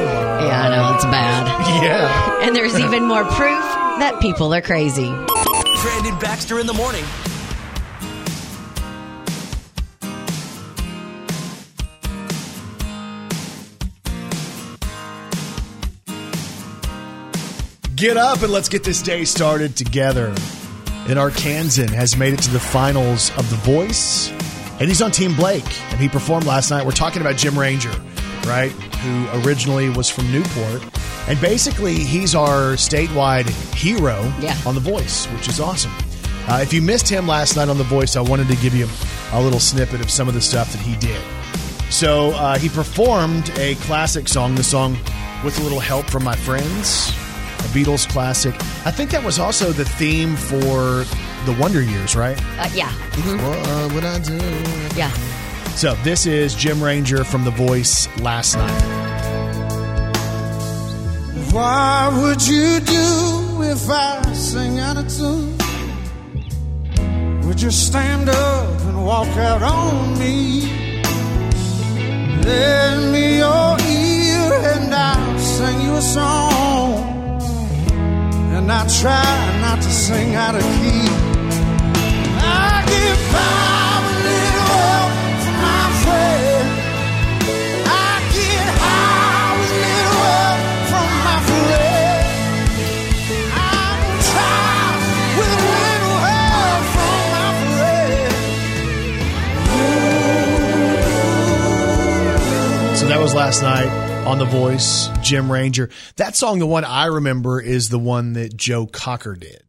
[0.46, 1.82] Yeah, I know, it's bad.
[1.82, 2.46] Yeah.
[2.46, 3.64] And there's even more proof
[3.98, 5.10] that people are crazy.
[5.82, 7.04] Brandon Baxter in the morning.
[17.96, 20.34] Get up and let's get this day started together.
[21.06, 24.30] And Arkansan has made it to the finals of The Voice,
[24.82, 26.84] and he's on Team Blake, and he performed last night.
[26.84, 27.92] We're talking about Jim Ranger,
[28.46, 28.72] right?
[28.72, 30.82] Who originally was from Newport.
[31.28, 34.56] And basically, he's our statewide hero Yeah.
[34.66, 35.92] on The Voice, which is awesome.
[36.48, 38.88] Uh, if you missed him last night on The Voice, I wanted to give you
[39.32, 41.20] a little snippet of some of the stuff that he did.
[41.88, 44.98] So uh, he performed a classic song, the song
[45.44, 47.10] With a Little Help from My Friends,
[47.60, 48.56] a Beatles classic.
[48.84, 51.04] I think that was also the theme for
[51.44, 52.38] the Wonder Years, right?
[52.58, 52.90] Uh, yeah.
[53.12, 53.38] Mhm.
[53.42, 54.38] What would I do?
[54.96, 55.10] Yeah.
[55.74, 58.82] So this is Jim Ranger from The Voice last night.
[61.52, 65.56] What would you do if I sang out of tune?
[67.46, 70.62] Would you stand up and walk out on me?
[72.44, 77.40] Lend me your ear and I'll sing you a song.
[78.56, 81.31] And I try not to sing out of key.
[103.52, 105.90] Last night on The Voice, Jim Ranger.
[106.16, 109.62] That song, the one I remember, is the one that Joe Cocker did.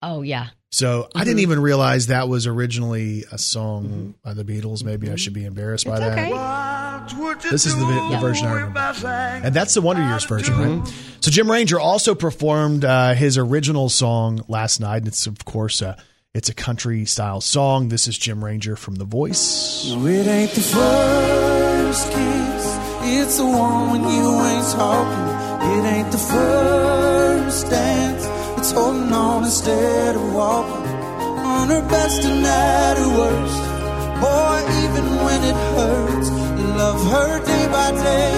[0.00, 0.48] Oh, yeah.
[0.72, 4.84] So I didn't even realize that was originally a song by the Beatles.
[4.84, 6.18] Maybe I should be embarrassed by that.
[6.18, 7.48] Okay.
[7.50, 8.80] This is the, the version I remember.
[9.46, 10.94] And that's the Wonder Years version, right?
[11.20, 14.98] So Jim Ranger also performed uh, his original song last night.
[14.98, 15.96] And it's, of course, uh,
[16.34, 17.88] it's a country style song.
[17.88, 19.86] This is Jim Ranger from The Voice.
[19.88, 22.78] No, it ain't the first kiss.
[23.08, 25.78] It's the one when you ain't talking.
[25.78, 28.35] It ain't the first dance.
[28.66, 30.90] It's holding on instead of walking.
[31.54, 33.62] On her best and at her worst.
[34.20, 36.30] Boy, even when it hurts,
[36.74, 38.32] love her day by day.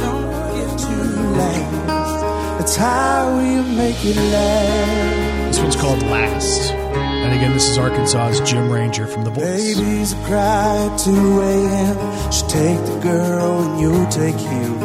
[0.00, 2.58] Don't get too last.
[2.58, 5.46] That's how you make it last.
[5.48, 6.72] This one's called Last.
[6.72, 9.76] And again, this is Arkansas's Jim Ranger from The Voice.
[9.76, 12.32] Babies will cry at 2 a.m.
[12.32, 14.80] She take the girl and you take him.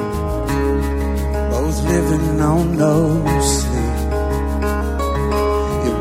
[1.49, 2.71] Both living on.
[2.77, 3.70] You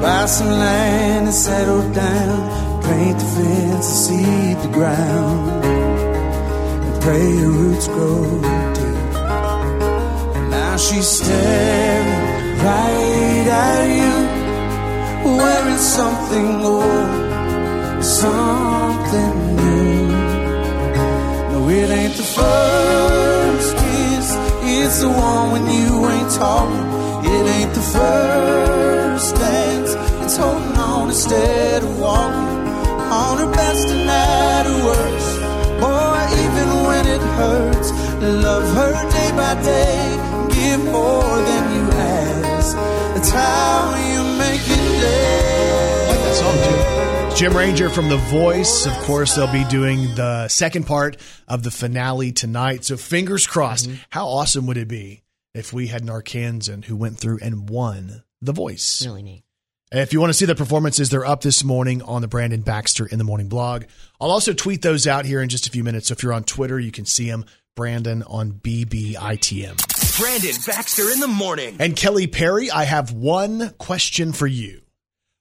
[0.01, 2.83] buy some land and settle down.
[2.83, 5.65] Paint the fence and seed the ground.
[6.87, 8.25] And pray your roots grow
[8.77, 9.15] deep.
[10.37, 12.11] And now she's staring
[12.67, 14.17] right at you.
[15.37, 17.31] Wearing something old
[18.03, 20.09] something new.
[21.53, 24.29] No, it ain't the first kiss.
[24.63, 26.87] It's the one when you ain't talking.
[27.33, 29.80] It ain't the first dance.
[31.21, 32.49] It's holding on instead of walking.
[33.13, 35.41] On her best and at her worst.
[35.81, 37.91] Boy, even when it hurts,
[38.23, 40.17] love her day by day.
[40.55, 42.77] Give more than you ask.
[43.15, 46.23] That's how you make it last.
[46.23, 47.27] That song, too.
[47.27, 48.87] It's Jim Ranger from The Voice.
[48.87, 52.85] Of course, they'll be doing the second part of the finale tonight.
[52.85, 53.89] So fingers crossed.
[53.89, 54.03] Mm-hmm.
[54.09, 55.23] How awesome would it be
[55.55, 59.05] if we had an Arkansan who went through and won The Voice?
[59.05, 59.43] Really neat.
[59.93, 63.07] If you want to see the performances, they're up this morning on the Brandon Baxter
[63.07, 63.87] in the Morning blog.
[64.21, 66.07] I'll also tweet those out here in just a few minutes.
[66.09, 67.45] So if you're on Twitter, you can see them.
[67.75, 70.21] Brandon on BBITM.
[70.21, 71.75] Brandon Baxter in the morning.
[71.81, 74.81] And Kelly Perry, I have one question for you.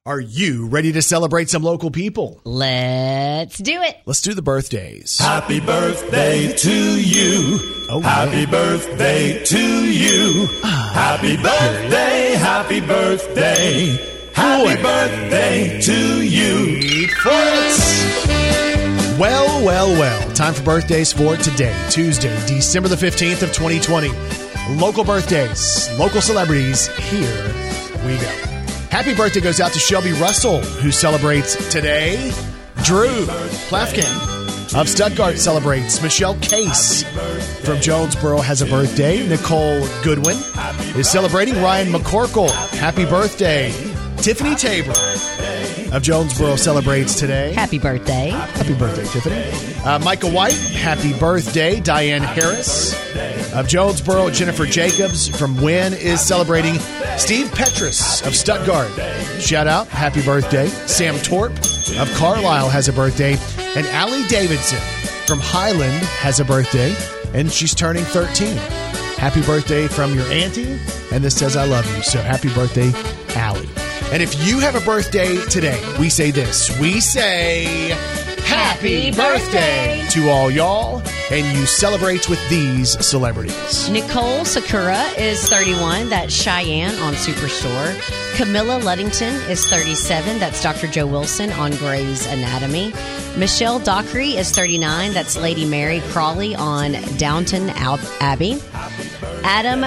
[0.08, 2.42] Are you ready to celebrate some local people?
[2.44, 3.98] Let's do it.
[4.08, 5.20] Let's do the birthdays.
[5.20, 7.60] Happy birthday to you.
[7.88, 10.48] Oh, happy birthday to you.
[10.64, 10.92] Ah.
[10.96, 14.19] Happy birthday, happy birthday.
[14.40, 17.08] Happy birthday to you.
[17.10, 17.30] For
[19.20, 20.32] well, well, well.
[20.32, 24.12] Time for birthdays for today, Tuesday, December the 15th of 2020.
[24.80, 26.88] Local birthdays, local celebrities.
[26.88, 27.54] Here
[28.06, 28.30] we go.
[28.90, 32.32] Happy birthday goes out to Shelby Russell, who celebrates today.
[32.84, 33.26] Drew
[33.68, 34.40] Plafkin
[34.74, 36.02] of Stuttgart celebrates.
[36.02, 37.04] Michelle Case
[37.66, 39.28] from Jonesboro has a birthday.
[39.28, 40.38] Nicole Goodwin
[40.96, 41.62] is celebrating.
[41.62, 43.89] Ryan McCorkle, happy birthday.
[44.22, 44.92] Tiffany Tabor
[45.96, 47.54] of Jonesboro celebrates today.
[47.54, 48.30] Happy birthday.
[48.30, 49.84] Happy birthday, Tiffany.
[49.84, 51.80] Uh, Michael White, happy birthday.
[51.80, 52.94] Diane Harris
[53.54, 54.30] of Jonesboro.
[54.30, 56.76] Jennifer Jacobs from Wynne is celebrating.
[57.18, 58.92] Steve Petrus of Stuttgart.
[59.42, 60.68] Shout out, happy birthday.
[60.68, 63.38] Sam Torp of Carlisle has a birthday.
[63.76, 64.80] And Allie Davidson
[65.28, 66.94] from Highland has a birthday,
[67.34, 68.58] and she's turning 13.
[69.18, 70.80] Happy birthday from your auntie,
[71.12, 72.04] and this says I love you.
[72.04, 72.92] So happy birthday,
[73.36, 73.70] Allie.
[74.12, 76.78] And if you have a birthday today, we say this.
[76.80, 77.96] We say
[78.44, 83.88] happy birthday to all y'all, and you celebrate with these celebrities.
[83.90, 86.10] Nicole Sakura is 31.
[86.10, 88.36] That's Cheyenne on Superstore.
[88.36, 90.40] Camilla Luddington is 37.
[90.40, 90.88] That's Dr.
[90.88, 92.92] Jo Wilson on Grey's Anatomy.
[93.38, 95.14] Michelle Dockery is 39.
[95.14, 98.60] That's Lady Mary Crawley on Downton Abbey.
[99.44, 99.86] Adam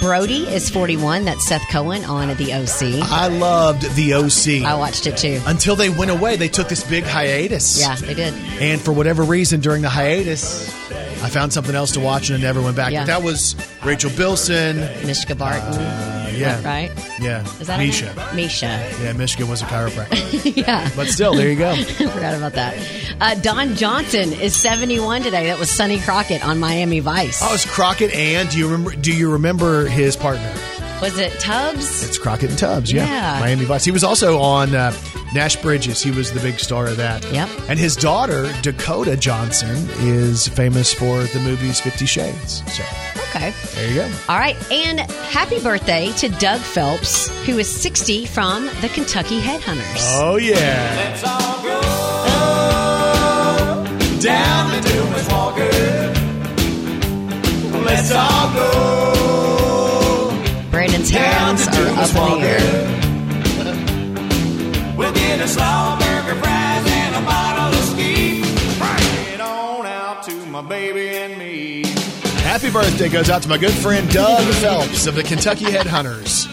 [0.00, 1.24] Brody is 41.
[1.24, 3.10] That's Seth Cohen on The OC.
[3.10, 4.66] I loved the OC.
[4.66, 5.40] I watched it too.
[5.46, 7.80] Until they went away, they took this big hiatus.
[7.80, 8.34] Yeah, they did.
[8.60, 10.68] And for whatever reason, during the hiatus,
[11.22, 12.92] I found something else to watch and I never went back.
[12.92, 13.02] Yeah.
[13.02, 14.78] But that was Rachel Bilson.
[15.06, 15.74] Mishka Barton.
[15.74, 16.64] Uh, yeah.
[16.64, 16.90] Right?
[17.20, 17.42] Yeah.
[17.60, 18.12] Is that Mischa.
[18.30, 19.02] Mischa.
[19.02, 20.56] Yeah, Michigan was a chiropractor.
[20.66, 20.90] yeah.
[20.96, 21.74] but still, there you go.
[21.84, 22.76] Forgot about that.
[23.20, 25.46] Uh, Don Johnson is 71 today.
[25.46, 27.40] That was Sonny Crockett on Miami Vice.
[27.42, 30.52] Oh, it's Crockett and do you remember do you remember his partner?
[31.00, 32.02] Was it Tubbs?
[32.02, 33.06] It's Crockett and Tubbs, yeah.
[33.06, 33.40] Yeah.
[33.40, 33.84] Miami Vice.
[33.84, 34.92] He was also on uh,
[35.34, 36.02] Nash Bridges.
[36.02, 37.24] He was the big star of that.
[37.32, 37.48] Yep.
[37.68, 42.62] And his daughter, Dakota Johnson, is famous for the movies Fifty Shades.
[42.74, 42.82] So
[43.30, 43.52] Okay.
[43.74, 44.08] there you go.
[44.30, 44.56] All right.
[44.72, 50.00] And happy birthday to Doug Phelps, who is 60 from the Kentucky Headhunters.
[50.20, 50.94] Oh yeah.
[50.96, 51.80] Let's all go
[54.20, 55.70] down to Dumas Walker.
[57.84, 58.70] Let's all go
[60.70, 62.44] Brandon's down hands to are up Dumas in the Walker.
[62.46, 62.75] air.
[72.42, 76.46] Happy birthday goes out to my good friend Doug Phelps of the Kentucky Headhunters.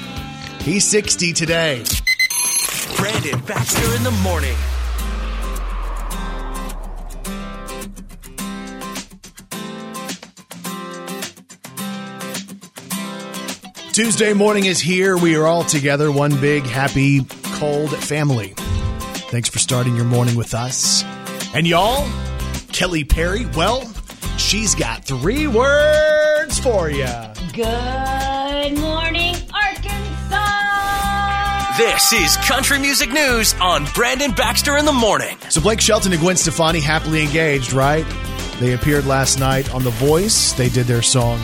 [0.62, 1.84] He's 60 today.
[2.98, 4.56] Brandon Baxter in the morning.
[13.94, 15.18] Tuesday morning is here.
[15.18, 17.26] We are all together, one big, happy,
[17.60, 18.54] cold family.
[19.34, 21.04] Thanks for starting your morning with us.
[21.56, 22.08] And y'all,
[22.72, 23.92] Kelly Perry, well,
[24.38, 27.10] she's got three words for you.
[27.52, 30.38] Good morning, Arkansas.
[31.80, 35.36] This is Country Music News on Brandon Baxter in the morning.
[35.50, 38.06] So Blake Shelton and Gwen Stefani happily engaged, right?
[38.60, 40.54] They appeared last night on The Voice.
[40.54, 41.40] They did their song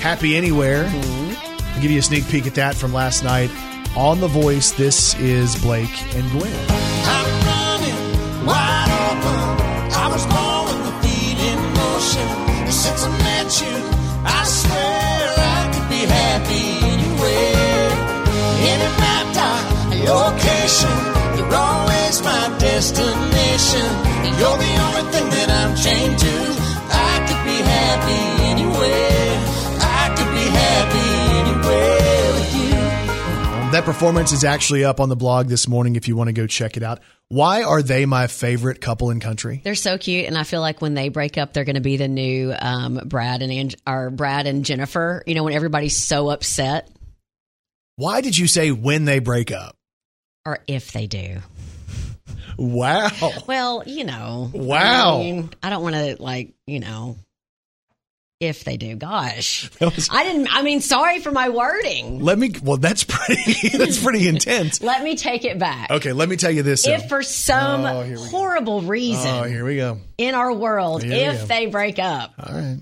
[0.00, 0.84] Happy Anywhere.
[0.84, 1.62] Mm-hmm.
[1.74, 3.50] I'll give you a sneak peek at that from last night
[3.94, 4.70] on The Voice.
[4.70, 6.93] This is Blake and Gwen.
[7.16, 8.00] I'm running
[8.48, 9.40] wide open.
[9.92, 12.26] I was born with the feet in motion.
[12.70, 13.74] Since I met you,
[14.24, 15.22] I swear
[15.56, 17.90] I could be happy anywhere.
[18.72, 19.66] Any map time,
[20.12, 20.96] location,
[21.36, 23.88] you're always my destination.
[24.38, 26.34] You're the only thing that I'm chained to.
[26.90, 28.20] I could be happy
[28.52, 29.23] anywhere.
[33.74, 36.46] That performance is actually up on the blog this morning if you want to go
[36.46, 37.00] check it out.
[37.26, 39.62] Why are they my favorite couple in country?
[39.64, 41.96] They're so cute, and I feel like when they break up, they're going to be
[41.96, 45.24] the new um, Brad and Ange- or Brad and Jennifer.
[45.26, 46.88] You know, when everybody's so upset,
[47.96, 49.74] Why did you say when they break up?
[50.46, 51.38] or if they do.
[52.56, 53.10] Wow.
[53.48, 54.52] Well, you know.
[54.54, 55.16] Wow.
[55.16, 57.16] I, mean, I don't want to like, you know,
[58.40, 58.96] if they do.
[58.96, 60.48] Gosh, was- I didn't.
[60.54, 62.20] I mean, sorry for my wording.
[62.22, 64.82] Let me well that's pretty that's pretty intense.
[64.82, 65.90] Let me take it back.
[65.90, 66.86] Okay, let me tell you this.
[66.86, 68.20] If for some Oh, we go.
[68.24, 69.98] horrible reason Oh, here we go.
[70.18, 72.78] in our world, Here if they break up, All right.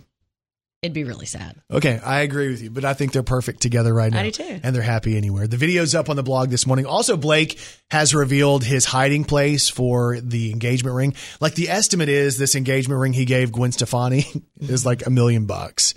[0.83, 1.55] It'd be really sad.
[1.71, 4.18] Okay, I agree with you, but I think they're perfect together right now.
[4.18, 4.61] I do too.
[4.64, 5.47] And they're happy anywhere.
[5.47, 6.87] The video's up on the blog this morning.
[6.87, 7.61] Also, Blake
[7.92, 11.14] has revealed his hiding place for the engagement ring.
[11.40, 14.27] Like the estimate is this engagement ring he gave Gwen Stefani
[14.61, 15.95] is like a million bucks.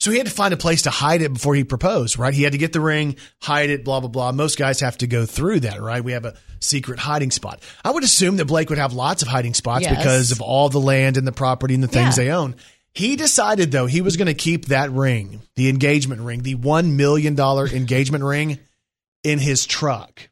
[0.00, 2.34] So he had to find a place to hide it before he proposed, right?
[2.34, 4.32] He had to get the ring, hide it, blah, blah, blah.
[4.32, 6.02] Most guys have to go through that, right?
[6.02, 7.62] We have a secret hiding spot.
[7.84, 9.96] I would assume that Blake would have lots of hiding spots Yes.
[9.96, 12.24] because of all the land and the property and the things Yeah.
[12.24, 12.56] they own.
[12.94, 16.92] He decided though he was going to keep that ring, the engagement ring, the $1
[16.92, 18.58] million engagement ring
[19.24, 20.28] in his truck.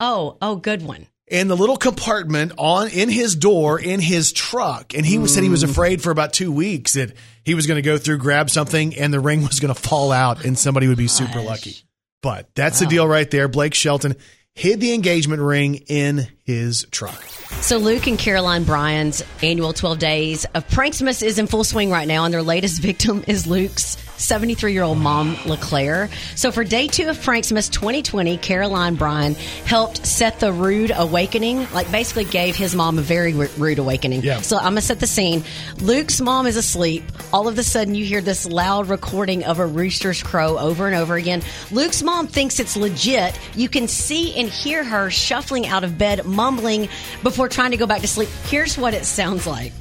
[0.00, 1.06] Oh, oh, good one.
[1.28, 4.92] In the little compartment on in his door in his truck.
[4.94, 7.12] And he was said he was afraid for about two weeks that
[7.44, 10.12] he was going to go through, grab something, and the ring was going to fall
[10.12, 11.76] out and somebody would be super lucky.
[12.22, 13.48] But that's the deal right there.
[13.48, 14.16] Blake Shelton
[14.54, 17.20] hid the engagement ring in his truck.
[17.60, 22.06] So Luke and Caroline Bryan's annual 12 days of Pranksmas is in full swing right
[22.06, 26.08] now, and their latest victim is Luke's 73-year-old mom, LeClaire.
[26.36, 31.90] So for day two of Pranksmas 2020, Caroline Bryan helped set the rude awakening, like
[31.90, 34.22] basically gave his mom a very rude awakening.
[34.22, 34.40] Yeah.
[34.40, 35.44] So I'm going to set the scene.
[35.78, 37.04] Luke's mom is asleep.
[37.32, 40.94] All of a sudden, you hear this loud recording of a rooster's crow over and
[40.94, 41.42] over again.
[41.70, 43.38] Luke's mom thinks it's legit.
[43.54, 46.88] You can see and hear her shuffling out of bed, mumbling
[47.22, 48.28] before trying to go back to sleep.
[48.44, 49.72] Here's what it sounds like.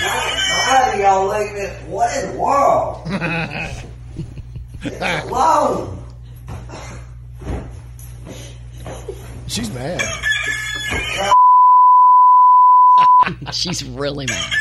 [0.00, 1.82] How do y'all leave it?
[1.88, 3.02] What in the world?
[4.82, 5.98] it's alone.
[9.46, 10.00] She's mad.
[13.52, 14.52] She's really mad.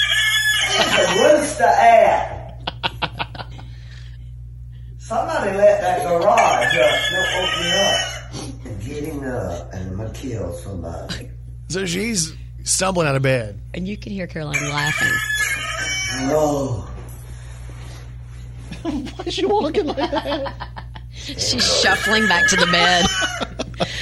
[0.78, 1.02] What's the
[1.38, 2.62] rooster at.
[4.98, 7.00] Somebody let that garage up.
[7.12, 7.98] Don't open up.
[8.84, 11.30] Getting up and I'm gonna kill somebody.
[11.70, 12.34] So she's
[12.70, 13.60] stumbling out of bed.
[13.74, 16.28] And you can hear Caroline laughing.
[16.28, 16.88] No.
[18.82, 20.54] Why is she walking like that?
[21.14, 23.06] She's shuffling back to the bed.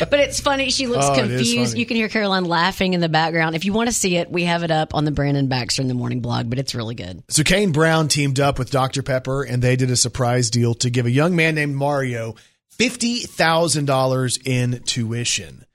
[0.10, 0.70] but it's funny.
[0.70, 1.76] She looks Oh, confused.
[1.78, 3.56] You can hear Caroline laughing in the background.
[3.56, 5.88] If you want to see it, we have it up on the Brandon Baxter in
[5.88, 7.24] the Morning blog, but it's really good.
[7.30, 9.02] So Kane Brown teamed up with Dr.
[9.02, 12.36] Pepper and they did a surprise deal to give a young man named Mario
[12.78, 15.66] $50,000 in tuition.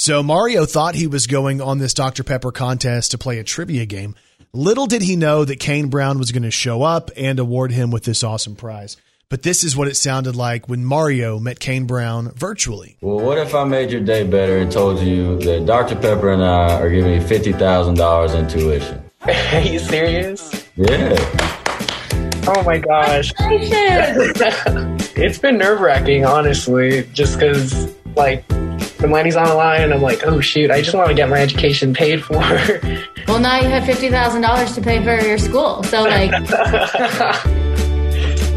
[0.00, 2.24] So Mario thought he was going on this Dr.
[2.24, 4.14] Pepper contest to play a trivia game.
[4.54, 7.90] Little did he know that Kane Brown was going to show up and award him
[7.90, 8.96] with this awesome prize.
[9.28, 12.96] But this is what it sounded like when Mario met Kane Brown virtually.
[13.02, 15.96] Well, what if I made your day better and told you that Dr.
[15.96, 19.04] Pepper and I are giving you $50,000 in tuition?
[19.52, 20.66] Are you serious?
[20.76, 21.14] Yeah.
[22.48, 23.34] Oh my gosh.
[25.18, 28.46] it's been nerve wracking, honestly, just because, like,
[29.00, 31.28] the money's on the line, and I'm like, oh shoot, I just want to get
[31.28, 32.40] my education paid for.
[33.28, 35.84] Well, now you have fifty thousand dollars to pay for your school.
[35.84, 36.30] So, like,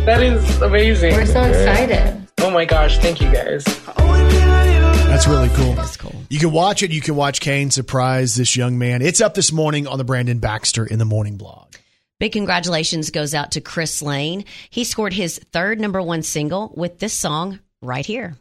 [0.06, 1.14] that is amazing.
[1.14, 2.28] we're so excited.
[2.40, 3.64] Oh my gosh, thank you guys.
[3.66, 5.74] That's really cool.
[5.74, 6.16] That's cool.
[6.28, 6.92] You can watch it.
[6.92, 9.04] You can watch Kane surprise this young man.
[9.04, 11.76] It's up this morning on the Brandon Baxter in the Morning blog.
[12.20, 14.44] Big congratulations goes out to Chris Lane.
[14.72, 18.38] He scored his third number one single with this song right here.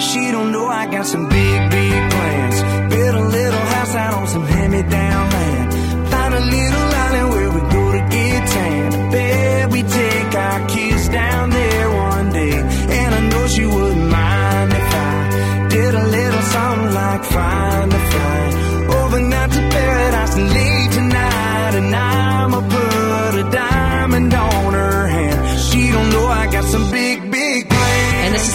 [0.00, 2.56] She don't know I got some big, big plans.
[2.94, 6.10] Build a little house out on some hand-me-down land.
[6.10, 7.43] Find a little island where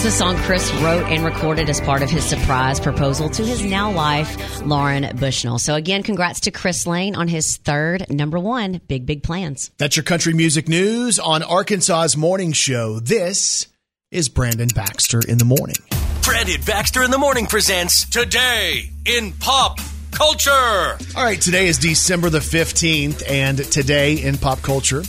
[0.00, 3.44] This is the song Chris wrote and recorded as part of his surprise proposal to
[3.44, 5.58] his now wife, Lauren Bushnell.
[5.58, 9.70] So again, congrats to Chris Lane on his third number one, Big Big Plans.
[9.78, 13.00] That's your country music news on Arkansas's morning show.
[13.00, 13.66] This
[14.10, 15.76] is Brandon Baxter in the morning.
[16.22, 19.78] Brandon Baxter in the morning presents Today in Pop
[20.10, 20.98] Culture.
[21.16, 25.02] All right, today is December the 15th, and today in pop culture,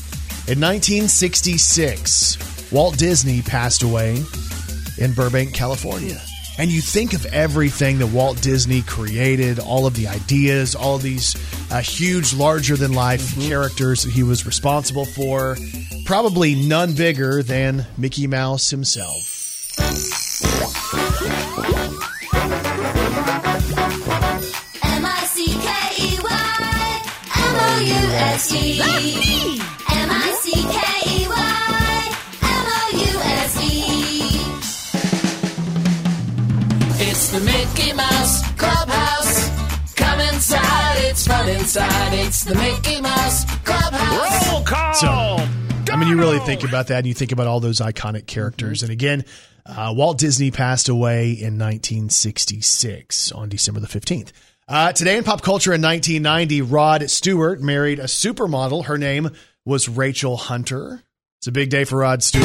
[0.47, 4.24] in 1966, Walt Disney passed away
[5.02, 6.22] in Burbank, California.
[6.58, 11.02] And you think of everything that Walt Disney created, all of the ideas, all of
[11.02, 11.36] these
[11.72, 15.58] uh, huge, larger than life characters that he was responsible for,
[16.06, 19.72] probably none bigger than Mickey Mouse himself.
[24.84, 27.02] M I C K E Y
[27.38, 29.70] M O U S E.
[37.34, 39.93] It's the Mickey Mouse Clubhouse.
[39.95, 42.13] Come inside, it's fun inside.
[42.13, 44.51] It's the Mickey Mouse Clubhouse.
[44.51, 44.65] Roll
[44.95, 48.27] So, I mean, you really think about that and you think about all those iconic
[48.27, 48.84] characters.
[48.84, 49.23] And again,
[49.65, 54.34] uh, Walt Disney passed away in 1966 on December the 15th.
[54.67, 58.88] Uh, today in pop culture in 1990, Rod Stewart married a supermodel.
[58.88, 59.29] Her name
[59.63, 61.01] was Rachel Hunter.
[61.39, 62.43] It's a big day for Rod Stewart.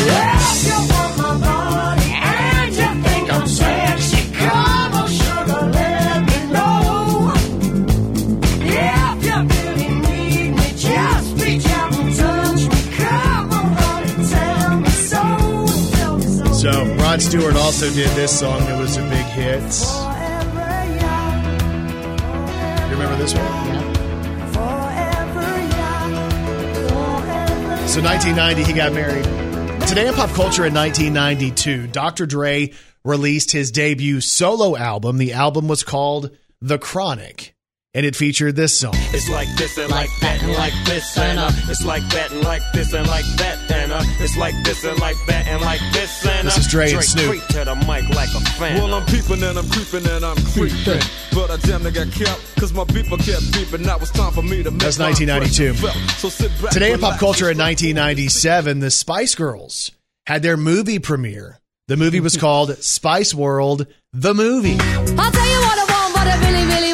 [17.17, 19.63] Rod Stewart also did this song that was a big hit.
[22.85, 23.47] You remember this one?
[27.89, 29.25] So 1990, he got married.
[29.89, 32.27] Today in pop culture in 1992, Dr.
[32.27, 35.17] Dre released his debut solo album.
[35.17, 37.56] The album was called The Chronic,
[37.97, 38.93] and it featured this song.
[39.17, 42.43] It's like this and like that and like this and uh, it's like that and
[42.43, 45.81] like this and like that and uh, it's like this and like that and like
[45.93, 47.31] this and uh, This is Dre and Snoop.
[47.31, 48.83] creep to the mic like a fan.
[48.83, 51.01] Well, I'm peeping and I'm creeping and I'm creeping.
[51.33, 53.81] but I damn near got kept because my beeper kept beeping.
[53.87, 55.75] Now it's time for me to That's my 1992.
[56.21, 59.91] So sit back, Today in pop culture in 1997, the Spice Girls
[60.27, 61.61] had their movie premiere.
[61.89, 64.77] The movie was called Spice World, the movie.
[64.79, 66.86] I'll tell you what I want, what I really, really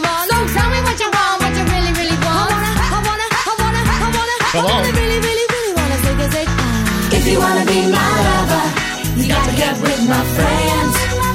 [4.65, 4.95] wanna, I Come wanna, on.
[4.95, 6.47] really, really, really wanna say, say, say.
[7.19, 8.65] If you wanna be my lover,
[9.21, 10.93] you gotta get with my friends.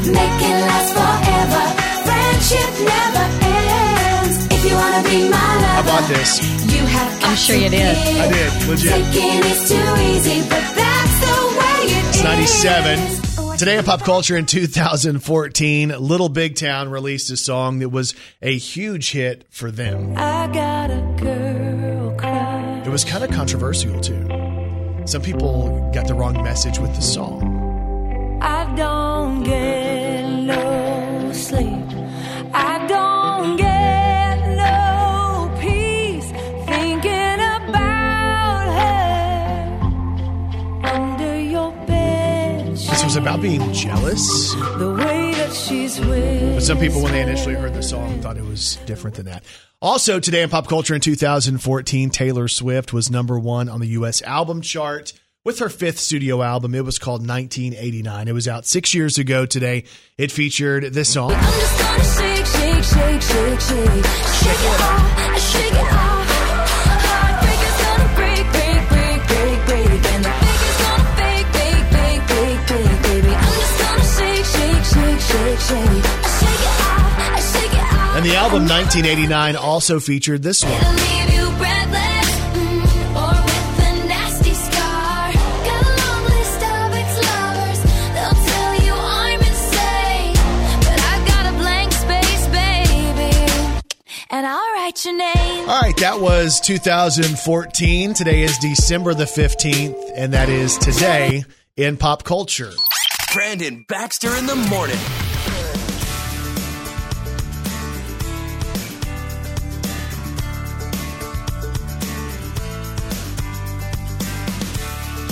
[0.07, 1.63] Make it last forever.
[2.07, 4.35] Friendship never ends.
[4.55, 6.39] If you wanna be my I lover, bought this.
[6.73, 7.95] you have got I'm sure you did.
[7.97, 8.91] I did, legit.
[8.91, 12.23] Taking is too easy, but that's the way it It's is.
[12.23, 13.57] 97.
[13.57, 18.55] Today in pop culture in 2014, Little Big Town released a song that was a
[18.55, 20.13] huge hit for them.
[20.15, 21.16] I got a girl cry.
[22.87, 24.25] It was kind of controversial too.
[25.03, 28.39] Some people got the wrong message with the song.
[28.41, 31.83] I don't get no sleep.
[32.53, 36.31] I don't get no peace
[36.65, 39.67] thinking about her
[40.87, 42.71] under your bed.
[42.71, 44.53] This was about being jealous.
[44.53, 46.55] The way that she's with.
[46.55, 49.43] But some people, when they initially heard the song, thought it was different than that.
[49.79, 54.23] Also, today in pop culture in 2014, Taylor Swift was number one on the U.S.
[54.23, 55.13] album chart
[55.45, 56.73] with her fifth studio album.
[56.73, 58.27] It was called 1989.
[58.27, 59.83] It was out six years ago today.
[60.17, 61.29] It featured this song.
[61.29, 64.07] Shake, shake, shake, shake,
[78.17, 80.73] And the album 1989 also featured this one.
[80.73, 85.31] It'll leave you breathless, mm, or with a nasty scar.
[85.31, 87.79] Got a long list of ex-lovers.
[88.15, 90.33] They'll tell you I'm insane,
[90.81, 93.37] but I got a blank space, baby,
[94.31, 95.69] and I'll write your name.
[95.69, 98.15] All right, that was 2014.
[98.15, 101.43] Today is December the 15th, and that is today
[101.75, 102.71] in pop culture.
[103.31, 104.97] Brandon Baxter in the morning.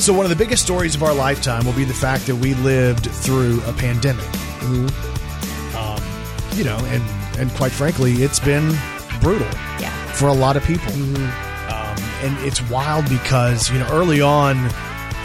[0.05, 2.53] So, one of the biggest stories of our lifetime will be the fact that we
[2.53, 4.23] lived through a pandemic.
[4.61, 5.99] Um,
[6.53, 7.01] you know, and
[7.39, 8.69] and quite frankly, it's been
[9.19, 9.47] brutal
[9.79, 9.89] Yeah.
[10.11, 10.93] for a lot of people.
[10.93, 14.69] Um, and it's wild because you know, early on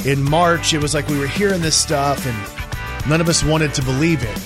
[0.07, 3.75] in March, it was like we were hearing this stuff, and none of us wanted
[3.75, 4.39] to believe it.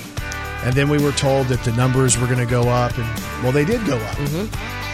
[0.64, 3.06] And then we were told that the numbers were going to go up, and
[3.44, 4.18] well, they did go up.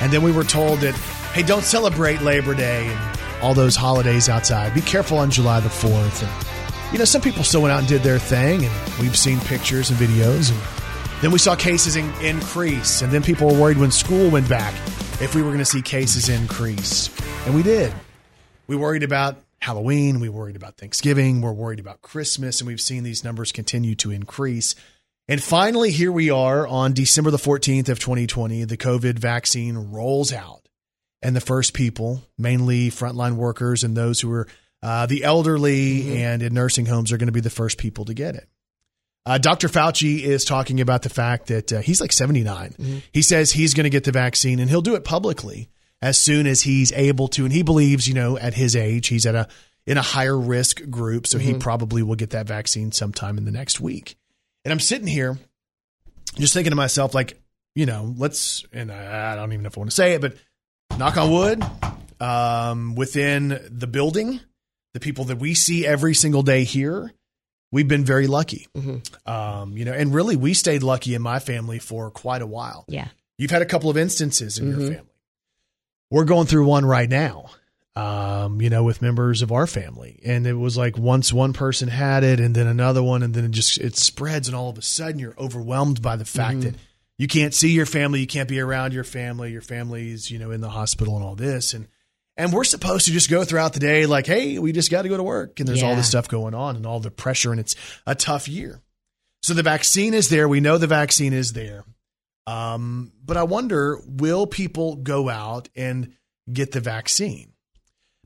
[0.03, 0.95] And then we were told that,
[1.33, 3.10] hey, don't celebrate Labor Day and
[3.43, 4.75] all those holidays outside.
[4.75, 6.23] Be careful on July the 4th.
[6.23, 9.41] And, you know, some people still went out and did their thing, and we've seen
[9.41, 10.51] pictures and videos.
[10.51, 13.03] And then we saw cases in- increase.
[13.03, 14.75] And then people were worried when school went back
[15.21, 17.11] if we were going to see cases increase.
[17.45, 17.93] And we did.
[18.67, 20.21] We worried about Halloween.
[20.21, 21.43] We worried about Thanksgiving.
[21.43, 22.61] We're worried about Christmas.
[22.61, 24.75] And we've seen these numbers continue to increase.
[25.29, 28.65] And finally, here we are on December the 14th of 2020.
[28.65, 30.60] The COVID vaccine rolls out.
[31.23, 34.47] And the first people, mainly frontline workers and those who are
[34.83, 38.15] uh, the elderly and in nursing homes, are going to be the first people to
[38.15, 38.49] get it.
[39.27, 39.69] Uh, Dr.
[39.69, 43.03] Fauci is talking about the fact that uh, he's like 79.
[43.13, 45.69] He says he's going to get the vaccine and he'll do it publicly
[46.01, 47.45] as soon as he's able to.
[47.45, 49.49] And he believes, you know, at his age, he's at a
[49.87, 51.61] in a higher risk group, so he Mhm.
[51.61, 54.15] probably will get that vaccine sometime in the next week.
[54.65, 55.39] And I'm sitting here
[56.37, 57.41] just thinking to myself, like,
[57.75, 60.21] you know, let's, and I, I don't even know if I want to say it,
[60.21, 60.35] but
[61.01, 61.65] knock on wood,
[62.21, 64.39] um, within the building,
[64.93, 67.11] the people that we see every single day here,
[67.73, 68.69] we've been very lucky.
[69.25, 72.85] Um, you know, and really, we stayed lucky in my family for quite a while.
[72.87, 73.09] Yeah.
[73.39, 74.89] You've had a couple of instances in your Mhm.
[74.89, 75.07] family.
[76.11, 77.47] We're going through one right now,
[77.97, 80.21] um, you know, with members of our family.
[80.23, 83.47] And it was like once one person had it and then another one, and then
[83.47, 86.63] it just it spreads, and all of a sudden you're overwhelmed by the fact Mhm.
[86.65, 86.75] that
[87.21, 90.53] you can't see your family, you can't be around your family, your family's, you know,
[90.53, 91.75] in the hospital and all this.
[91.75, 91.87] And
[92.35, 95.11] and we're supposed to just go throughout the day like, hey, we just got to
[95.11, 95.61] go to work.
[95.61, 98.49] And there's all this stuff going on and all the pressure, and it's a tough
[98.49, 98.81] year.
[99.43, 100.49] So the vaccine is there.
[100.49, 101.85] We know the vaccine is there.
[102.47, 106.15] Um, but I wonder, will people go out and
[106.51, 107.50] get the vaccine?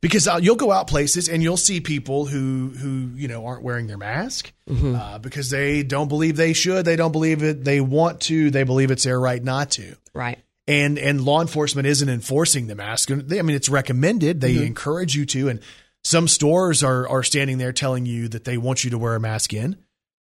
[0.05, 3.63] Because uh, you'll go out places and you'll see people who who you know aren't
[3.63, 6.85] wearing their mask uh, because they don't believe they should.
[6.85, 7.65] They don't believe it.
[7.65, 8.51] They want to.
[8.51, 9.97] They believe it's their right not to.
[10.13, 10.39] Right.
[10.69, 13.09] And and law enforcement isn't enforcing the mask.
[13.09, 14.43] They, I mean, it's recommended.
[14.43, 14.67] They Mhm.
[14.67, 15.49] encourage you to.
[15.49, 15.61] And
[16.05, 19.21] some stores are are standing there telling you that they want you to wear a
[19.21, 19.77] mask in.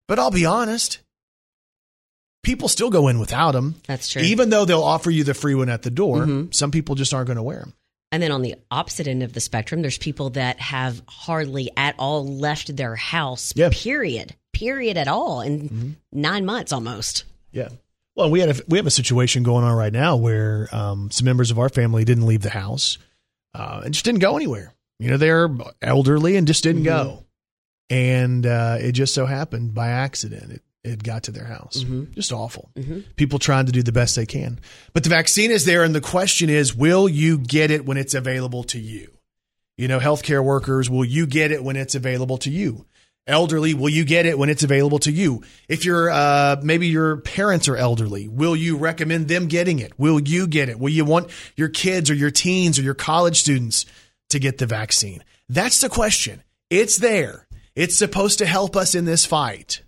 [0.08, 1.00] But I'll be honest,
[2.42, 3.74] people still go in without them.
[3.86, 4.22] That's true.
[4.22, 6.54] Even though they'll offer you the free one at the door, Mhm.
[6.54, 7.74] some people just aren't going to wear them.
[8.14, 11.96] And then on the opposite end of the spectrum, there's people that have hardly at
[11.98, 14.36] all left their house, period.
[14.52, 17.24] Period at all in nine months almost.
[17.50, 17.70] Yeah.
[18.14, 21.24] Well, we had a, we have a situation going on right now where um, some
[21.24, 22.98] members of our family didn't leave the house
[23.52, 24.72] uh, and just didn't go anywhere.
[25.00, 25.48] You know, they're
[25.82, 27.24] elderly and just didn't go,
[27.90, 31.82] and uh, it just so happened by accident it it got to their house.
[32.12, 32.70] Just awful.
[33.16, 34.60] People trying to do the best they can,
[34.92, 38.14] but the vaccine is there, and the question is, will you get it when it's
[38.14, 39.10] available to you?
[39.76, 42.86] You know, healthcare workers, will you get it when it's available to you?
[43.26, 45.42] Elderly, will you get it when it's available to you?
[45.66, 49.98] If you're, uh, maybe your parents are elderly, will you recommend them getting it?
[49.98, 50.78] Will you get it?
[50.78, 53.86] Will you want your kids or your teens or your college students
[54.28, 55.24] to get the vaccine?
[55.48, 56.42] That's the question.
[56.68, 57.46] It's there.
[57.74, 59.82] It's supposed to help us in this fight,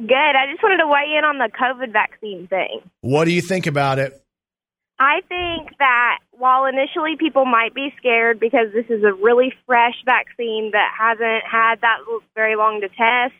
[0.00, 0.34] Good.
[0.36, 2.80] I just wanted to weigh in on the COVID vaccine thing.
[3.02, 4.20] What do you think about it?
[4.98, 9.96] I think that while initially people might be scared because this is a really fresh
[10.04, 11.98] vaccine that hasn't had that
[12.34, 13.34] very long to test,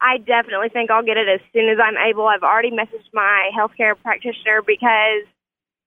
[0.00, 2.26] I definitely think I'll get it as soon as I'm able.
[2.26, 5.26] I've already messaged my healthcare practitioner because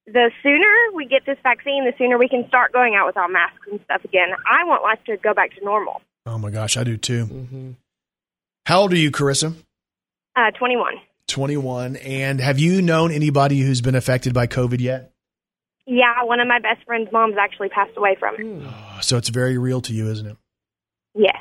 [0.07, 3.67] the sooner we get this vaccine, the sooner we can start going out without masks
[3.69, 4.29] and stuff again.
[4.45, 6.01] I want life to go back to normal.
[6.25, 7.25] Oh my gosh, I do too.
[7.25, 7.71] Mm-hmm.
[8.65, 9.55] How old are you, Carissa?
[10.37, 10.93] Uh, 21.
[11.27, 11.95] 21.
[11.97, 15.11] And have you known anybody who's been affected by COVID yet?
[15.87, 19.03] Yeah, one of my best friend's moms actually passed away from it.
[19.03, 20.37] So it's very real to you, isn't it?
[21.15, 21.37] Yes,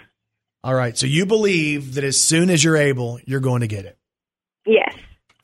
[0.65, 0.97] All right.
[0.97, 3.99] So you believe that as soon as you're able, you're going to get it.
[4.65, 4.95] yes.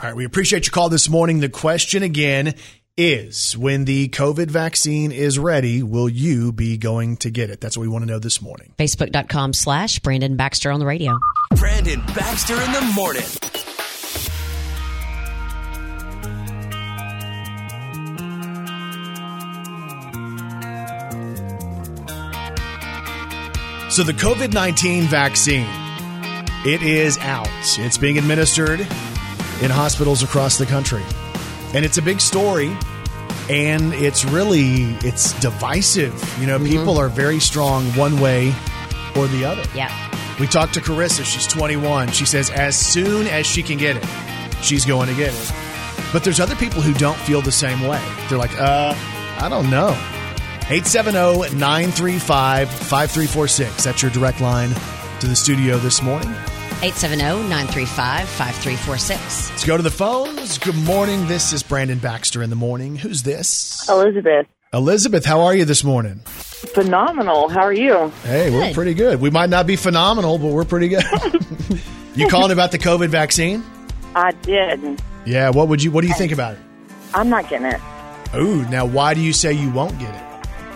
[0.01, 0.17] All right.
[0.17, 1.41] We appreciate your call this morning.
[1.41, 2.55] The question again
[2.97, 7.61] is when the COVID vaccine is ready, will you be going to get it?
[7.61, 8.75] That's what we want to know this morning.
[8.79, 11.19] Facebook.com slash Brandon Baxter on the radio.
[11.57, 13.23] Brandon Baxter in the morning.
[23.91, 25.67] So the COVID 19 vaccine,
[26.65, 27.49] it is out.
[27.79, 31.03] It's being administered in hospitals across the country.
[31.75, 32.77] And it's a big story.
[33.51, 36.15] And it's really it's divisive.
[36.41, 38.55] You know, people are very strong one way
[39.17, 39.65] or the other.
[39.75, 39.91] Yeah.
[40.39, 41.25] We talked to Carissa.
[41.25, 42.13] She's 21.
[42.13, 44.07] She says as soon as she can get it,
[44.63, 45.53] she's going to get it.
[46.13, 48.03] But there's other people who don't feel the same way.
[48.29, 48.95] They're like, uh,
[49.39, 49.91] I don't know.
[50.71, 53.85] 870 935 5346.
[53.85, 54.71] That's your direct line
[55.21, 56.33] to the studio this morning.
[56.83, 59.51] 870-935-5346.
[59.51, 60.59] Let's go to the phones.
[60.59, 61.29] Good morning.
[61.29, 62.97] This is Brandon Baxter in the morning.
[62.97, 63.89] Who's this?
[63.89, 64.49] Elizabeth.
[64.73, 66.17] Elizabeth, how are you this morning?
[66.25, 67.49] Phenomenal.
[67.49, 68.09] How are you?
[68.25, 69.21] Hey, we're pretty good.
[69.21, 71.05] We might not be phenomenal, but we're pretty good.
[72.17, 73.63] you calling about the COVID vaccine?
[74.17, 75.01] I did.
[75.25, 75.51] Yeah.
[75.51, 75.93] What would you?
[75.93, 76.61] What do you think about it?
[77.15, 77.81] I'm not getting it.
[78.35, 78.69] Ooh.
[78.71, 80.23] Now, why do you say you won't get it?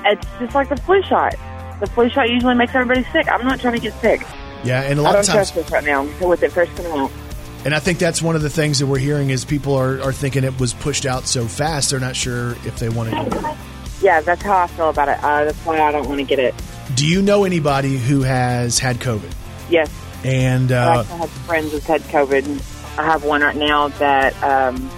[0.05, 1.35] It's just like the flu shot.
[1.81, 3.29] The flu shot usually makes everybody sick.
[3.29, 4.25] I'm not trying to get sick.
[4.65, 6.75] Yeah, and a lot I don't of times, trust this right now with it first
[6.77, 7.11] coming out.
[7.65, 10.13] and I think that's one of the things that we're hearing is people are, are
[10.13, 11.91] thinking it was pushed out so fast.
[11.91, 13.57] They're not sure if they want to do it.
[14.03, 15.23] Yeah, that's how I feel about it.
[15.23, 16.55] Uh, that's why I don't want to get it.
[16.95, 19.33] Do you know anybody who has had COVID?
[19.71, 19.91] Yes,
[20.23, 22.99] And I uh, also have friends who've had COVID.
[22.99, 24.91] I have one right now that um,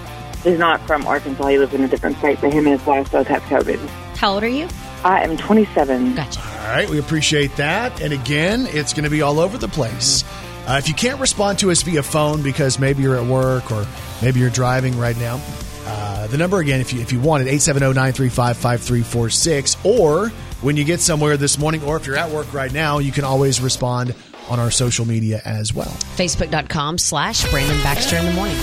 [0.45, 1.47] is not from Arkansas.
[1.47, 3.79] He lives in a different state, but him and his wife both have COVID.
[4.17, 4.69] How old are you?
[5.05, 6.15] I am 27.
[6.15, 6.41] Gotcha.
[6.41, 8.01] All right, we appreciate that.
[8.01, 10.25] And again, it's going to be all over the place.
[10.67, 13.87] Uh, if you can't respond to us via phone because maybe you're at work or
[14.21, 15.41] maybe you're driving right now,
[15.87, 19.85] uh, the number again, if you if you want it, 870-935-5346.
[19.85, 20.29] Or
[20.61, 23.25] when you get somewhere this morning, or if you're at work right now, you can
[23.25, 24.15] always respond
[24.51, 25.95] on our social media as well.
[26.17, 28.57] Facebook.com slash Brandon Baxter in the morning.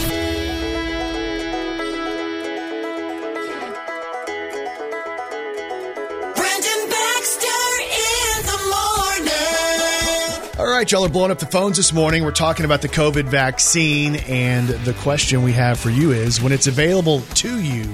[10.86, 12.23] Right, y'all are blowing up the phones this morning.
[12.23, 16.51] We're talking about the COVID vaccine, and the question we have for you is when
[16.51, 17.91] it's available to you,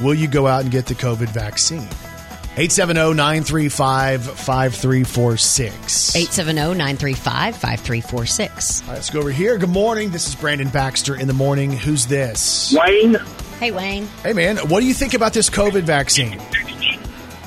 [0.00, 1.86] will you go out and get the COVID vaccine?
[2.56, 6.12] 870 935 5346.
[6.12, 8.82] 870-935-5346.
[8.82, 9.58] All right, let's go over here.
[9.58, 10.10] Good morning.
[10.10, 11.70] This is Brandon Baxter in the morning.
[11.70, 12.74] Who's this?
[12.74, 13.16] Wayne.
[13.60, 14.06] Hey, Wayne.
[14.22, 14.56] Hey, man.
[14.56, 16.40] What do you think about this COVID vaccine?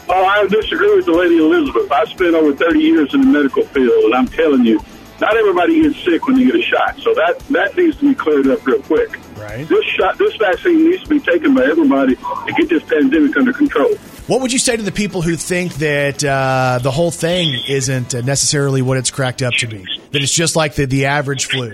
[0.08, 1.91] Well, I disagree with the lady Elizabeth.
[1.91, 4.80] I spent over 30 years in the medical field, and I'm telling you,
[5.20, 6.97] not everybody gets sick when they get a shot.
[6.99, 9.18] So that, that needs to be cleared up real quick.
[9.38, 9.68] Right.
[9.68, 13.53] This shot, this vaccine needs to be taken by everybody to get this pandemic under
[13.53, 13.95] control.
[14.28, 18.14] What would you say to the people who think that uh, the whole thing isn't
[18.26, 19.86] necessarily what it's cracked up to be?
[20.12, 21.74] That it's just like the, the average flu?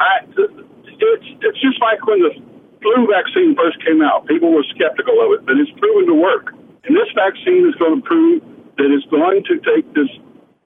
[0.00, 2.30] I, it's, it's just like when the
[2.82, 4.26] flu vaccine first came out.
[4.26, 6.55] People were skeptical of it, but it's proven to work.
[6.86, 8.42] And this vaccine is going to prove
[8.78, 10.10] that it's going to take this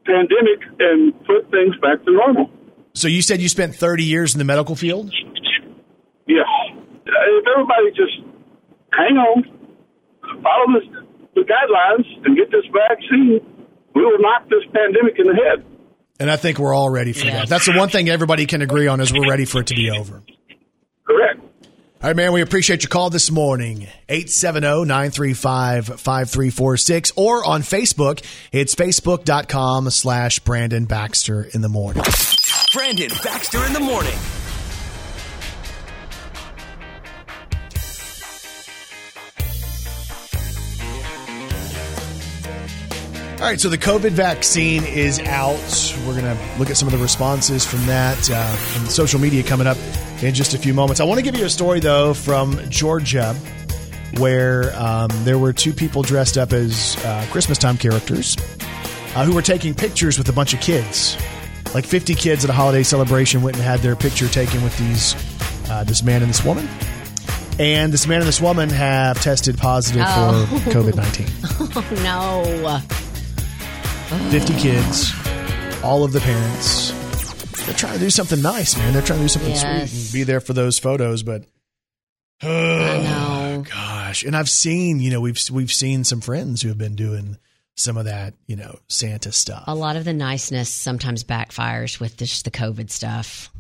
[0.05, 2.51] pandemic and put things back to normal.
[2.95, 5.13] So you said you spent 30 years in the medical field?
[6.27, 6.47] Yes.
[6.75, 8.19] Uh, If everybody just
[8.93, 9.45] hang on,
[10.43, 10.89] follow this,
[11.35, 13.41] the guidelines, and get this vaccine,
[13.95, 15.65] we will knock this pandemic in the head.
[16.19, 17.49] And I think we're all ready for that.
[17.49, 19.91] That's the one thing everybody can agree on is we're ready for it to be
[19.91, 20.23] over.
[22.03, 23.87] All right, man, we appreciate your call this morning.
[24.09, 28.25] oh, 870-935-5346 or on Facebook.
[28.53, 32.03] It's facebook.com slash Brandon Baxter in the morning.
[32.73, 34.17] Brandon Baxter in the morning.
[43.41, 45.57] All right, so the COVID vaccine is out.
[46.07, 49.43] We're going to look at some of the responses from that uh, from social media
[49.43, 49.79] coming up
[50.23, 51.01] in just a few moments.
[51.01, 53.35] I want to give you a story, though, from Georgia
[54.19, 58.37] where um, there were two people dressed up as uh, Christmas time characters
[59.15, 61.17] uh, who were taking pictures with a bunch of kids.
[61.73, 65.15] Like 50 kids at a holiday celebration went and had their picture taken with these
[65.71, 66.69] uh, this man and this woman.
[67.59, 70.45] And this man and this woman have tested positive Oh.
[70.65, 71.27] for COVID 19.
[71.75, 72.81] Oh, no.
[74.11, 75.13] 50 kids,
[75.85, 76.91] all of the parents.
[77.65, 78.93] They're trying to do something nice, man.
[78.93, 79.91] They're trying to do something Yes.
[79.93, 81.45] sweet and be there for those photos, but
[82.43, 82.47] I
[83.03, 83.65] know.
[83.71, 87.37] gosh, and I've seen, you know, we've we've seen some friends who have been doing
[87.77, 89.65] some of that, you know, Santa stuff.
[89.67, 93.51] A lot of the niceness sometimes backfires with this, the COVID stuff.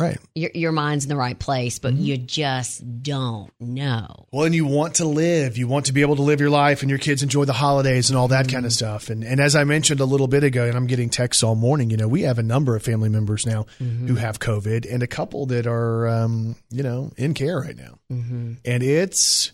[0.00, 0.18] Right.
[0.34, 2.02] Your, your mind's in the right place, but Mm-hmm.
[2.02, 4.26] you just don't know.
[4.32, 5.58] Well, and you want to live.
[5.58, 8.08] You want to be able to live your life and your kids enjoy the holidays
[8.08, 9.10] and all that kind of stuff.
[9.10, 11.90] And and as I mentioned a little bit ago, and I'm getting texts all morning,
[11.90, 15.06] you know, we have a number of family members now who have COVID and a
[15.06, 17.98] couple that are, um, you know, in care right now.
[18.10, 18.52] Mm-hmm.
[18.64, 19.52] And it's,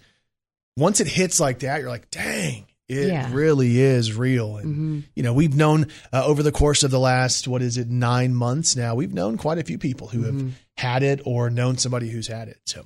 [0.77, 3.31] once it hits like that, you're like, dang, it Yeah.
[3.33, 4.57] really is real.
[4.59, 5.01] And, Mm-hmm.
[5.15, 8.35] you know, we've known uh, over the course of the last, what is it, nine
[8.35, 12.09] months now, we've known quite a few people who have had it or known somebody
[12.11, 12.59] who's had it.
[12.67, 12.85] So,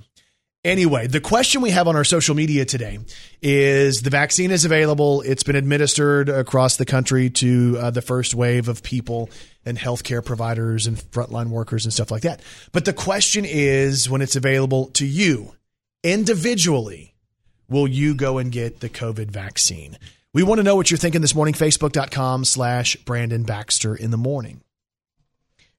[0.62, 2.98] Anyway, the question we have on our social media today
[3.40, 5.22] is the vaccine is available.
[5.22, 9.30] It's been administered across the country to uh, the first wave of people
[9.64, 12.42] and healthcare providers and frontline workers and stuff like that.
[12.72, 15.54] But the question is when it's available to you
[16.04, 17.09] individually,
[17.70, 19.96] will you go and get the COVID vaccine?
[20.34, 21.54] We want to know what you're thinking this morning.
[21.54, 24.60] Facebook.com slash Brandon Baxter in the morning.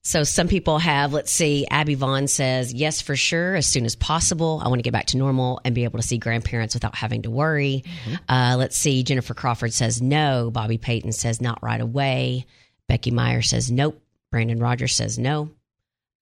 [0.04, 3.96] So some people have, let's see, Abby Vaughn says, yes, for sure, as soon as
[3.96, 4.60] possible.
[4.64, 7.22] I want to get back to normal and be able to see grandparents without having
[7.22, 7.84] to worry.
[8.28, 10.50] Uh, let's see, Jennifer Crawford says no.
[10.50, 12.48] Bobby Payton says not right away.
[12.88, 14.02] Becky Meyer says nope.
[14.32, 15.52] Brandon Rogers says no.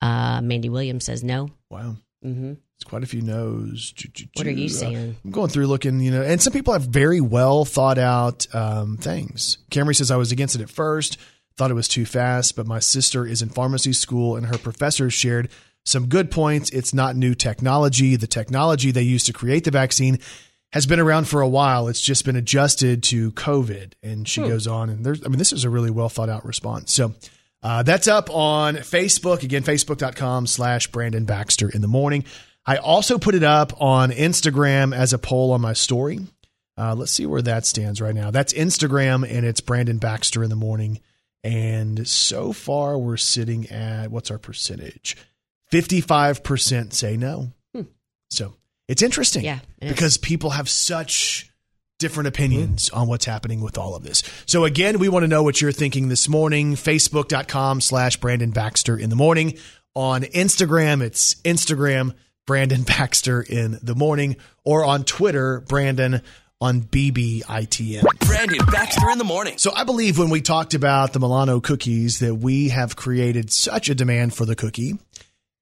[0.01, 1.49] Uh, Mandy Williams says no.
[1.69, 1.95] Wow.
[2.25, 2.53] Mm-hmm.
[2.79, 3.93] There's quite a few no's.
[4.35, 5.17] What are you saying?
[5.25, 8.95] I'm going through looking, you know, and some people have very well thought out um,
[8.97, 9.57] things.
[9.69, 11.17] Camry says I was against it at first,
[11.57, 15.13] thought it was too fast, but my sister is in pharmacy school and her professors
[15.13, 15.49] shared
[15.83, 16.69] some good points.
[16.69, 18.15] It's not new technology.
[18.15, 20.19] The technology they used to create the vaccine
[20.71, 21.89] has been around for a while.
[21.89, 23.93] It's just been adjusted to COVID.
[24.03, 24.47] And she Hmm.
[24.47, 26.93] goes on, and there's, I mean, this is a really well thought out response.
[26.93, 27.13] So
[27.61, 29.43] uh, that's up on Facebook.
[29.43, 32.23] Again, facebook.com slash Brandon Baxter in the morning.
[32.69, 36.19] I also put it up on Instagram as a poll on my story.
[36.77, 38.29] Uh, let's see where that stands right now.
[38.29, 40.99] That's Instagram, and it's Brandon Baxter in the morning.
[41.43, 45.17] And so far, we're sitting at what's our percentage?
[45.73, 47.51] 55% say no.
[48.31, 48.53] So
[48.87, 49.91] it's interesting Yeah, it is.
[49.91, 51.49] because people have such
[51.97, 54.21] different opinions on what's happening with all of this.
[54.45, 56.75] So again, we want to know what you're thinking this morning.
[56.75, 59.57] Facebook.com slash Brandon Baxter in the morning.
[59.95, 62.13] On Instagram, it's Instagram
[62.49, 66.23] Brandon Baxter in the morning, or on Twitter, Brandon
[66.59, 68.01] on BBITM.
[68.21, 69.59] Brandon Baxter in the morning.
[69.59, 73.89] So I believe when we talked about the Milano cookies that we have created such
[73.89, 74.97] a demand for the cookie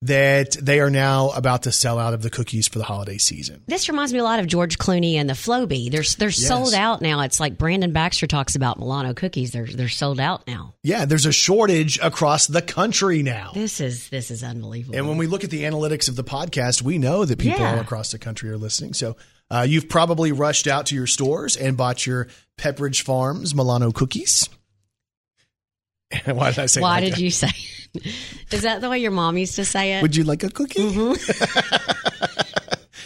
[0.03, 3.63] that they are now about to sell out of the cookies for the holiday season.
[3.67, 5.89] This reminds me a lot of George Clooney and the Flowbee.
[5.89, 6.47] They're they're Yes.
[6.47, 7.21] sold out now.
[7.21, 9.51] It's like Brandon Baxter talks about Milano cookies.
[9.51, 10.75] They're they're sold out now.
[10.83, 13.51] Yeah, there's a shortage across the country now.
[13.55, 14.95] This is this is unbelievable.
[14.97, 17.73] And when we look at the analytics of the podcast, we know that people Yeah.
[17.73, 18.93] all across the country are listening.
[18.93, 19.17] So
[19.49, 22.27] uh, you've probably rushed out to your stores and bought your
[22.59, 24.49] Pepperidge Farms Milano cookies.
[26.25, 26.81] Why did I say?
[26.81, 27.19] Why like did that?
[27.19, 27.49] you say?
[28.51, 30.01] is that the way your mom used to say it?
[30.01, 31.13] Would you like a cookie?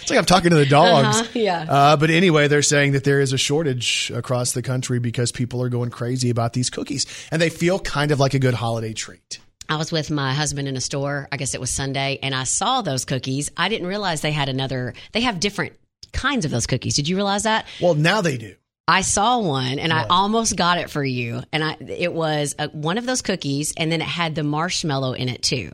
[0.02, 1.22] It's like I'm talking to the dogs.
[1.22, 1.66] Uh-huh, yeah.
[1.70, 5.62] Uh, but anyway, they're saying that there is a shortage across the country because people
[5.62, 8.94] are going crazy about these cookies, and they feel kind of like a good holiday
[8.94, 9.40] treat.
[9.70, 11.28] I was with my husband in a store.
[11.32, 13.52] I guess it was Sunday, and I saw those cookies.
[13.56, 14.96] I didn't realize they had another.
[15.12, 15.74] They have different
[16.14, 16.96] kinds of those cookies.
[16.96, 17.68] Did you realize that?
[17.80, 18.56] Well, now they do.
[18.88, 21.42] I saw one, and I almost got it for you.
[21.54, 25.14] And I, it was a, one of those cookies, and then it had the marshmallow
[25.14, 25.72] in it too.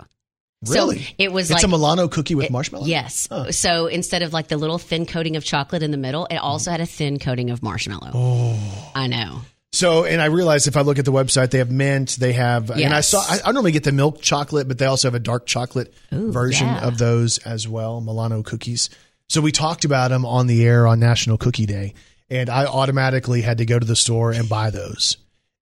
[0.68, 1.04] Really?
[1.04, 2.86] So it was it's like a Milano cookie with marshmallow.
[2.86, 3.28] Yes.
[3.52, 6.44] So instead of like the little thin coating of chocolate in the middle, it mm.
[6.44, 8.12] also had a thin coating of marshmallow.
[8.14, 8.92] Oh.
[8.96, 9.42] I know.
[9.74, 12.72] So, and I realized if I look at the website, they have mint, they have,
[12.72, 15.20] and I saw, I, I normally get the milk chocolate, but they also have a
[15.20, 16.88] dark chocolate version yeah.
[16.88, 18.90] of those as well, Milano cookies.
[19.30, 21.94] So we talked about them on the air on National Cookie Day,
[22.30, 25.18] and I automatically had to go to the store and buy those.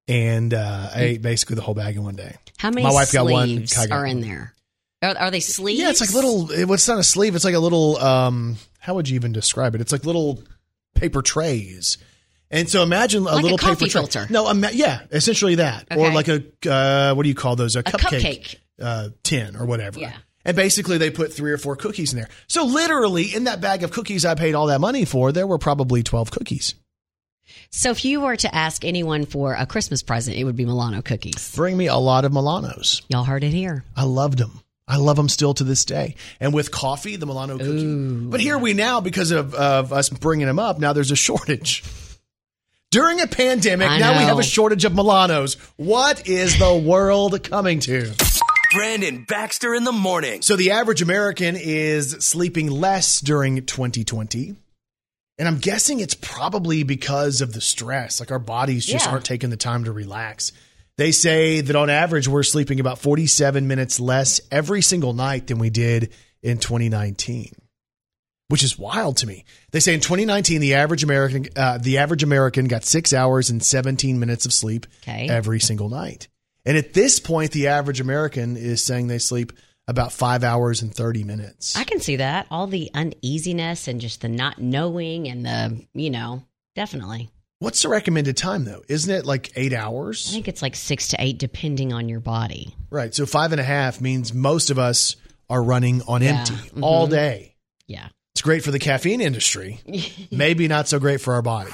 [0.08, 2.36] And uh, I ate basically the whole bag in one day.
[2.58, 3.66] How many My wife got one.
[3.74, 4.54] got are in there?
[5.02, 5.80] Are, are they sleeves?
[5.82, 6.52] Yeah, it's like little.
[6.52, 7.36] It, it's not a sleeve.
[7.36, 7.98] It's like a little.
[7.98, 9.82] Um, how would you even describe it?
[9.82, 10.44] It's like little
[10.94, 11.98] paper trays.
[12.52, 14.02] And so imagine a Like a little coffee paper tray.
[14.02, 14.28] filter.
[14.30, 17.76] No, ima- yeah, essentially that, or like a uh, what do you call those?
[17.76, 18.56] A, cupcake, cupcake.
[18.80, 20.00] Uh, tin or whatever.
[20.00, 20.14] Yeah.
[20.46, 22.30] And basically, they put three or four cookies in there.
[22.48, 25.58] So literally, in that bag of cookies I paid all that money for, there were
[25.58, 26.76] probably twelve cookies.
[27.72, 31.02] So if you were to ask anyone for a Christmas present, it would be Milano
[31.02, 31.56] cookies.
[31.56, 33.02] Bring me a lot of Milanos.
[33.10, 33.84] Y'all heard it here.
[33.96, 34.62] I loved them.
[34.88, 36.16] I love them still to this day.
[36.40, 38.28] And with coffee, the Milano cookie.
[38.30, 41.84] But here we now, because of, of us bringing them up, now there's a shortage.
[42.92, 45.58] During a pandemic, I now we have a shortage of Milanos.
[45.76, 48.14] What is the world coming to?
[48.76, 50.42] Brandon Baxter in the morning.
[50.42, 54.56] So the average American is sleeping less during 2020.
[55.38, 58.20] And I'm guessing it's probably because of the stress.
[58.20, 59.12] Like our bodies just Yeah.
[59.12, 60.52] aren't taking the time to relax.
[60.98, 65.58] They say that on average, we're sleeping about 47 minutes less every single night than
[65.60, 66.12] we did
[66.42, 67.52] in 2019,
[68.48, 69.44] which is wild to me.
[69.72, 73.62] They say in 2019, the average American, uh, the average American got six hours and
[73.62, 75.28] 17 minutes of sleep Okay.
[75.28, 76.30] every single night.
[76.66, 79.54] And at this point, the average American is saying they sleep
[79.88, 81.76] about five hours and 30 minutes.
[81.76, 82.48] I can see that.
[82.50, 86.44] All the uneasiness and just the not knowing and the, you know,
[86.76, 87.30] definitely.
[87.60, 88.82] What's the recommended time though?
[88.90, 90.28] Isn't it like eight hours?
[90.30, 92.76] I think it's like six to eight, depending on your body.
[92.90, 93.14] Right.
[93.14, 95.16] So five and a half means most of us
[95.50, 96.40] are running on Yeah.
[96.40, 96.80] empty Mhm.
[96.82, 97.56] all day.
[97.88, 98.08] Yeah.
[98.34, 99.80] It's great for the caffeine industry,
[100.32, 101.72] maybe not so great for our body.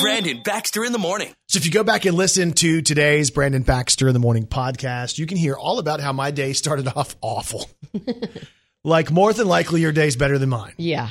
[0.00, 1.34] Brandon Baxter in the morning.
[1.48, 5.18] So if you go back and listen to today's Brandon Baxter in the Morning podcast,
[5.18, 7.68] you can hear all about how my day started off awful.
[8.84, 10.74] like more than likely your day's better than mine.
[10.76, 11.10] Yeah.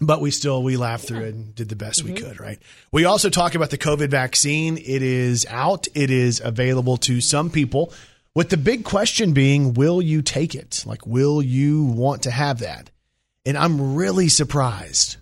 [0.00, 2.26] But we still we laughed through it and did the best we mm-hmm.
[2.26, 2.58] could, right?
[2.90, 4.76] We also talk about the COVID vaccine.
[4.78, 5.86] It is out.
[5.94, 7.92] It is available to some people.
[8.34, 10.84] With the big question being, will you take it?
[10.86, 12.90] Like, will you want to have that?
[13.44, 15.18] And I'm really surprised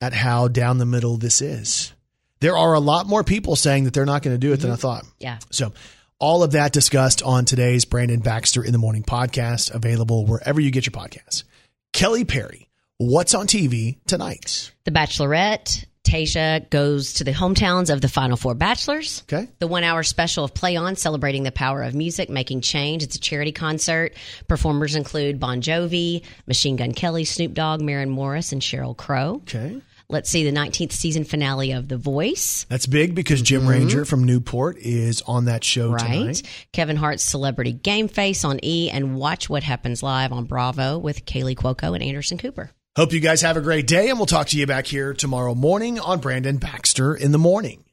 [0.00, 1.92] at how down the middle this is.
[2.40, 4.70] There are a lot more people saying that they're not going to do it than
[4.70, 4.80] I mm-hmm.
[4.80, 5.04] thought.
[5.18, 5.38] Yeah.
[5.50, 5.72] So,
[6.20, 10.70] all of that discussed on today's Brandon Baxter in the Morning podcast, available wherever you
[10.70, 11.44] get your podcasts.
[11.92, 12.68] Kelly Perry,
[12.98, 14.72] what's on TV tonight?
[14.84, 15.84] The Bachelorette.
[16.04, 19.24] Tayshia goes to the hometowns of the Final Four Bachelors.
[19.30, 19.46] Okay.
[19.58, 23.02] The one hour special of Play On, celebrating the power of music, making change.
[23.02, 24.14] It's a charity concert.
[24.46, 29.42] Performers include Bon Jovi, Machine Gun Kelly, Snoop Dogg, Maren Morris, and Sheryl Crow.
[29.42, 29.82] Okay.
[30.10, 32.64] Let's see the 19th season finale of The Voice.
[32.70, 33.70] That's big because Jim mm-hmm.
[33.70, 36.00] Ranger from Newport is on that show Right.
[36.00, 36.42] tonight.
[36.72, 41.26] Kevin Hart's Celebrity Game Face on E and Watch What Happens Live on Bravo with
[41.26, 42.70] Kaley Cuoco and Anderson Cooper.
[42.96, 45.54] Hope you guys have a great day, and we'll talk to you back here tomorrow
[45.54, 47.84] morning on Brandon Baxter in the morning.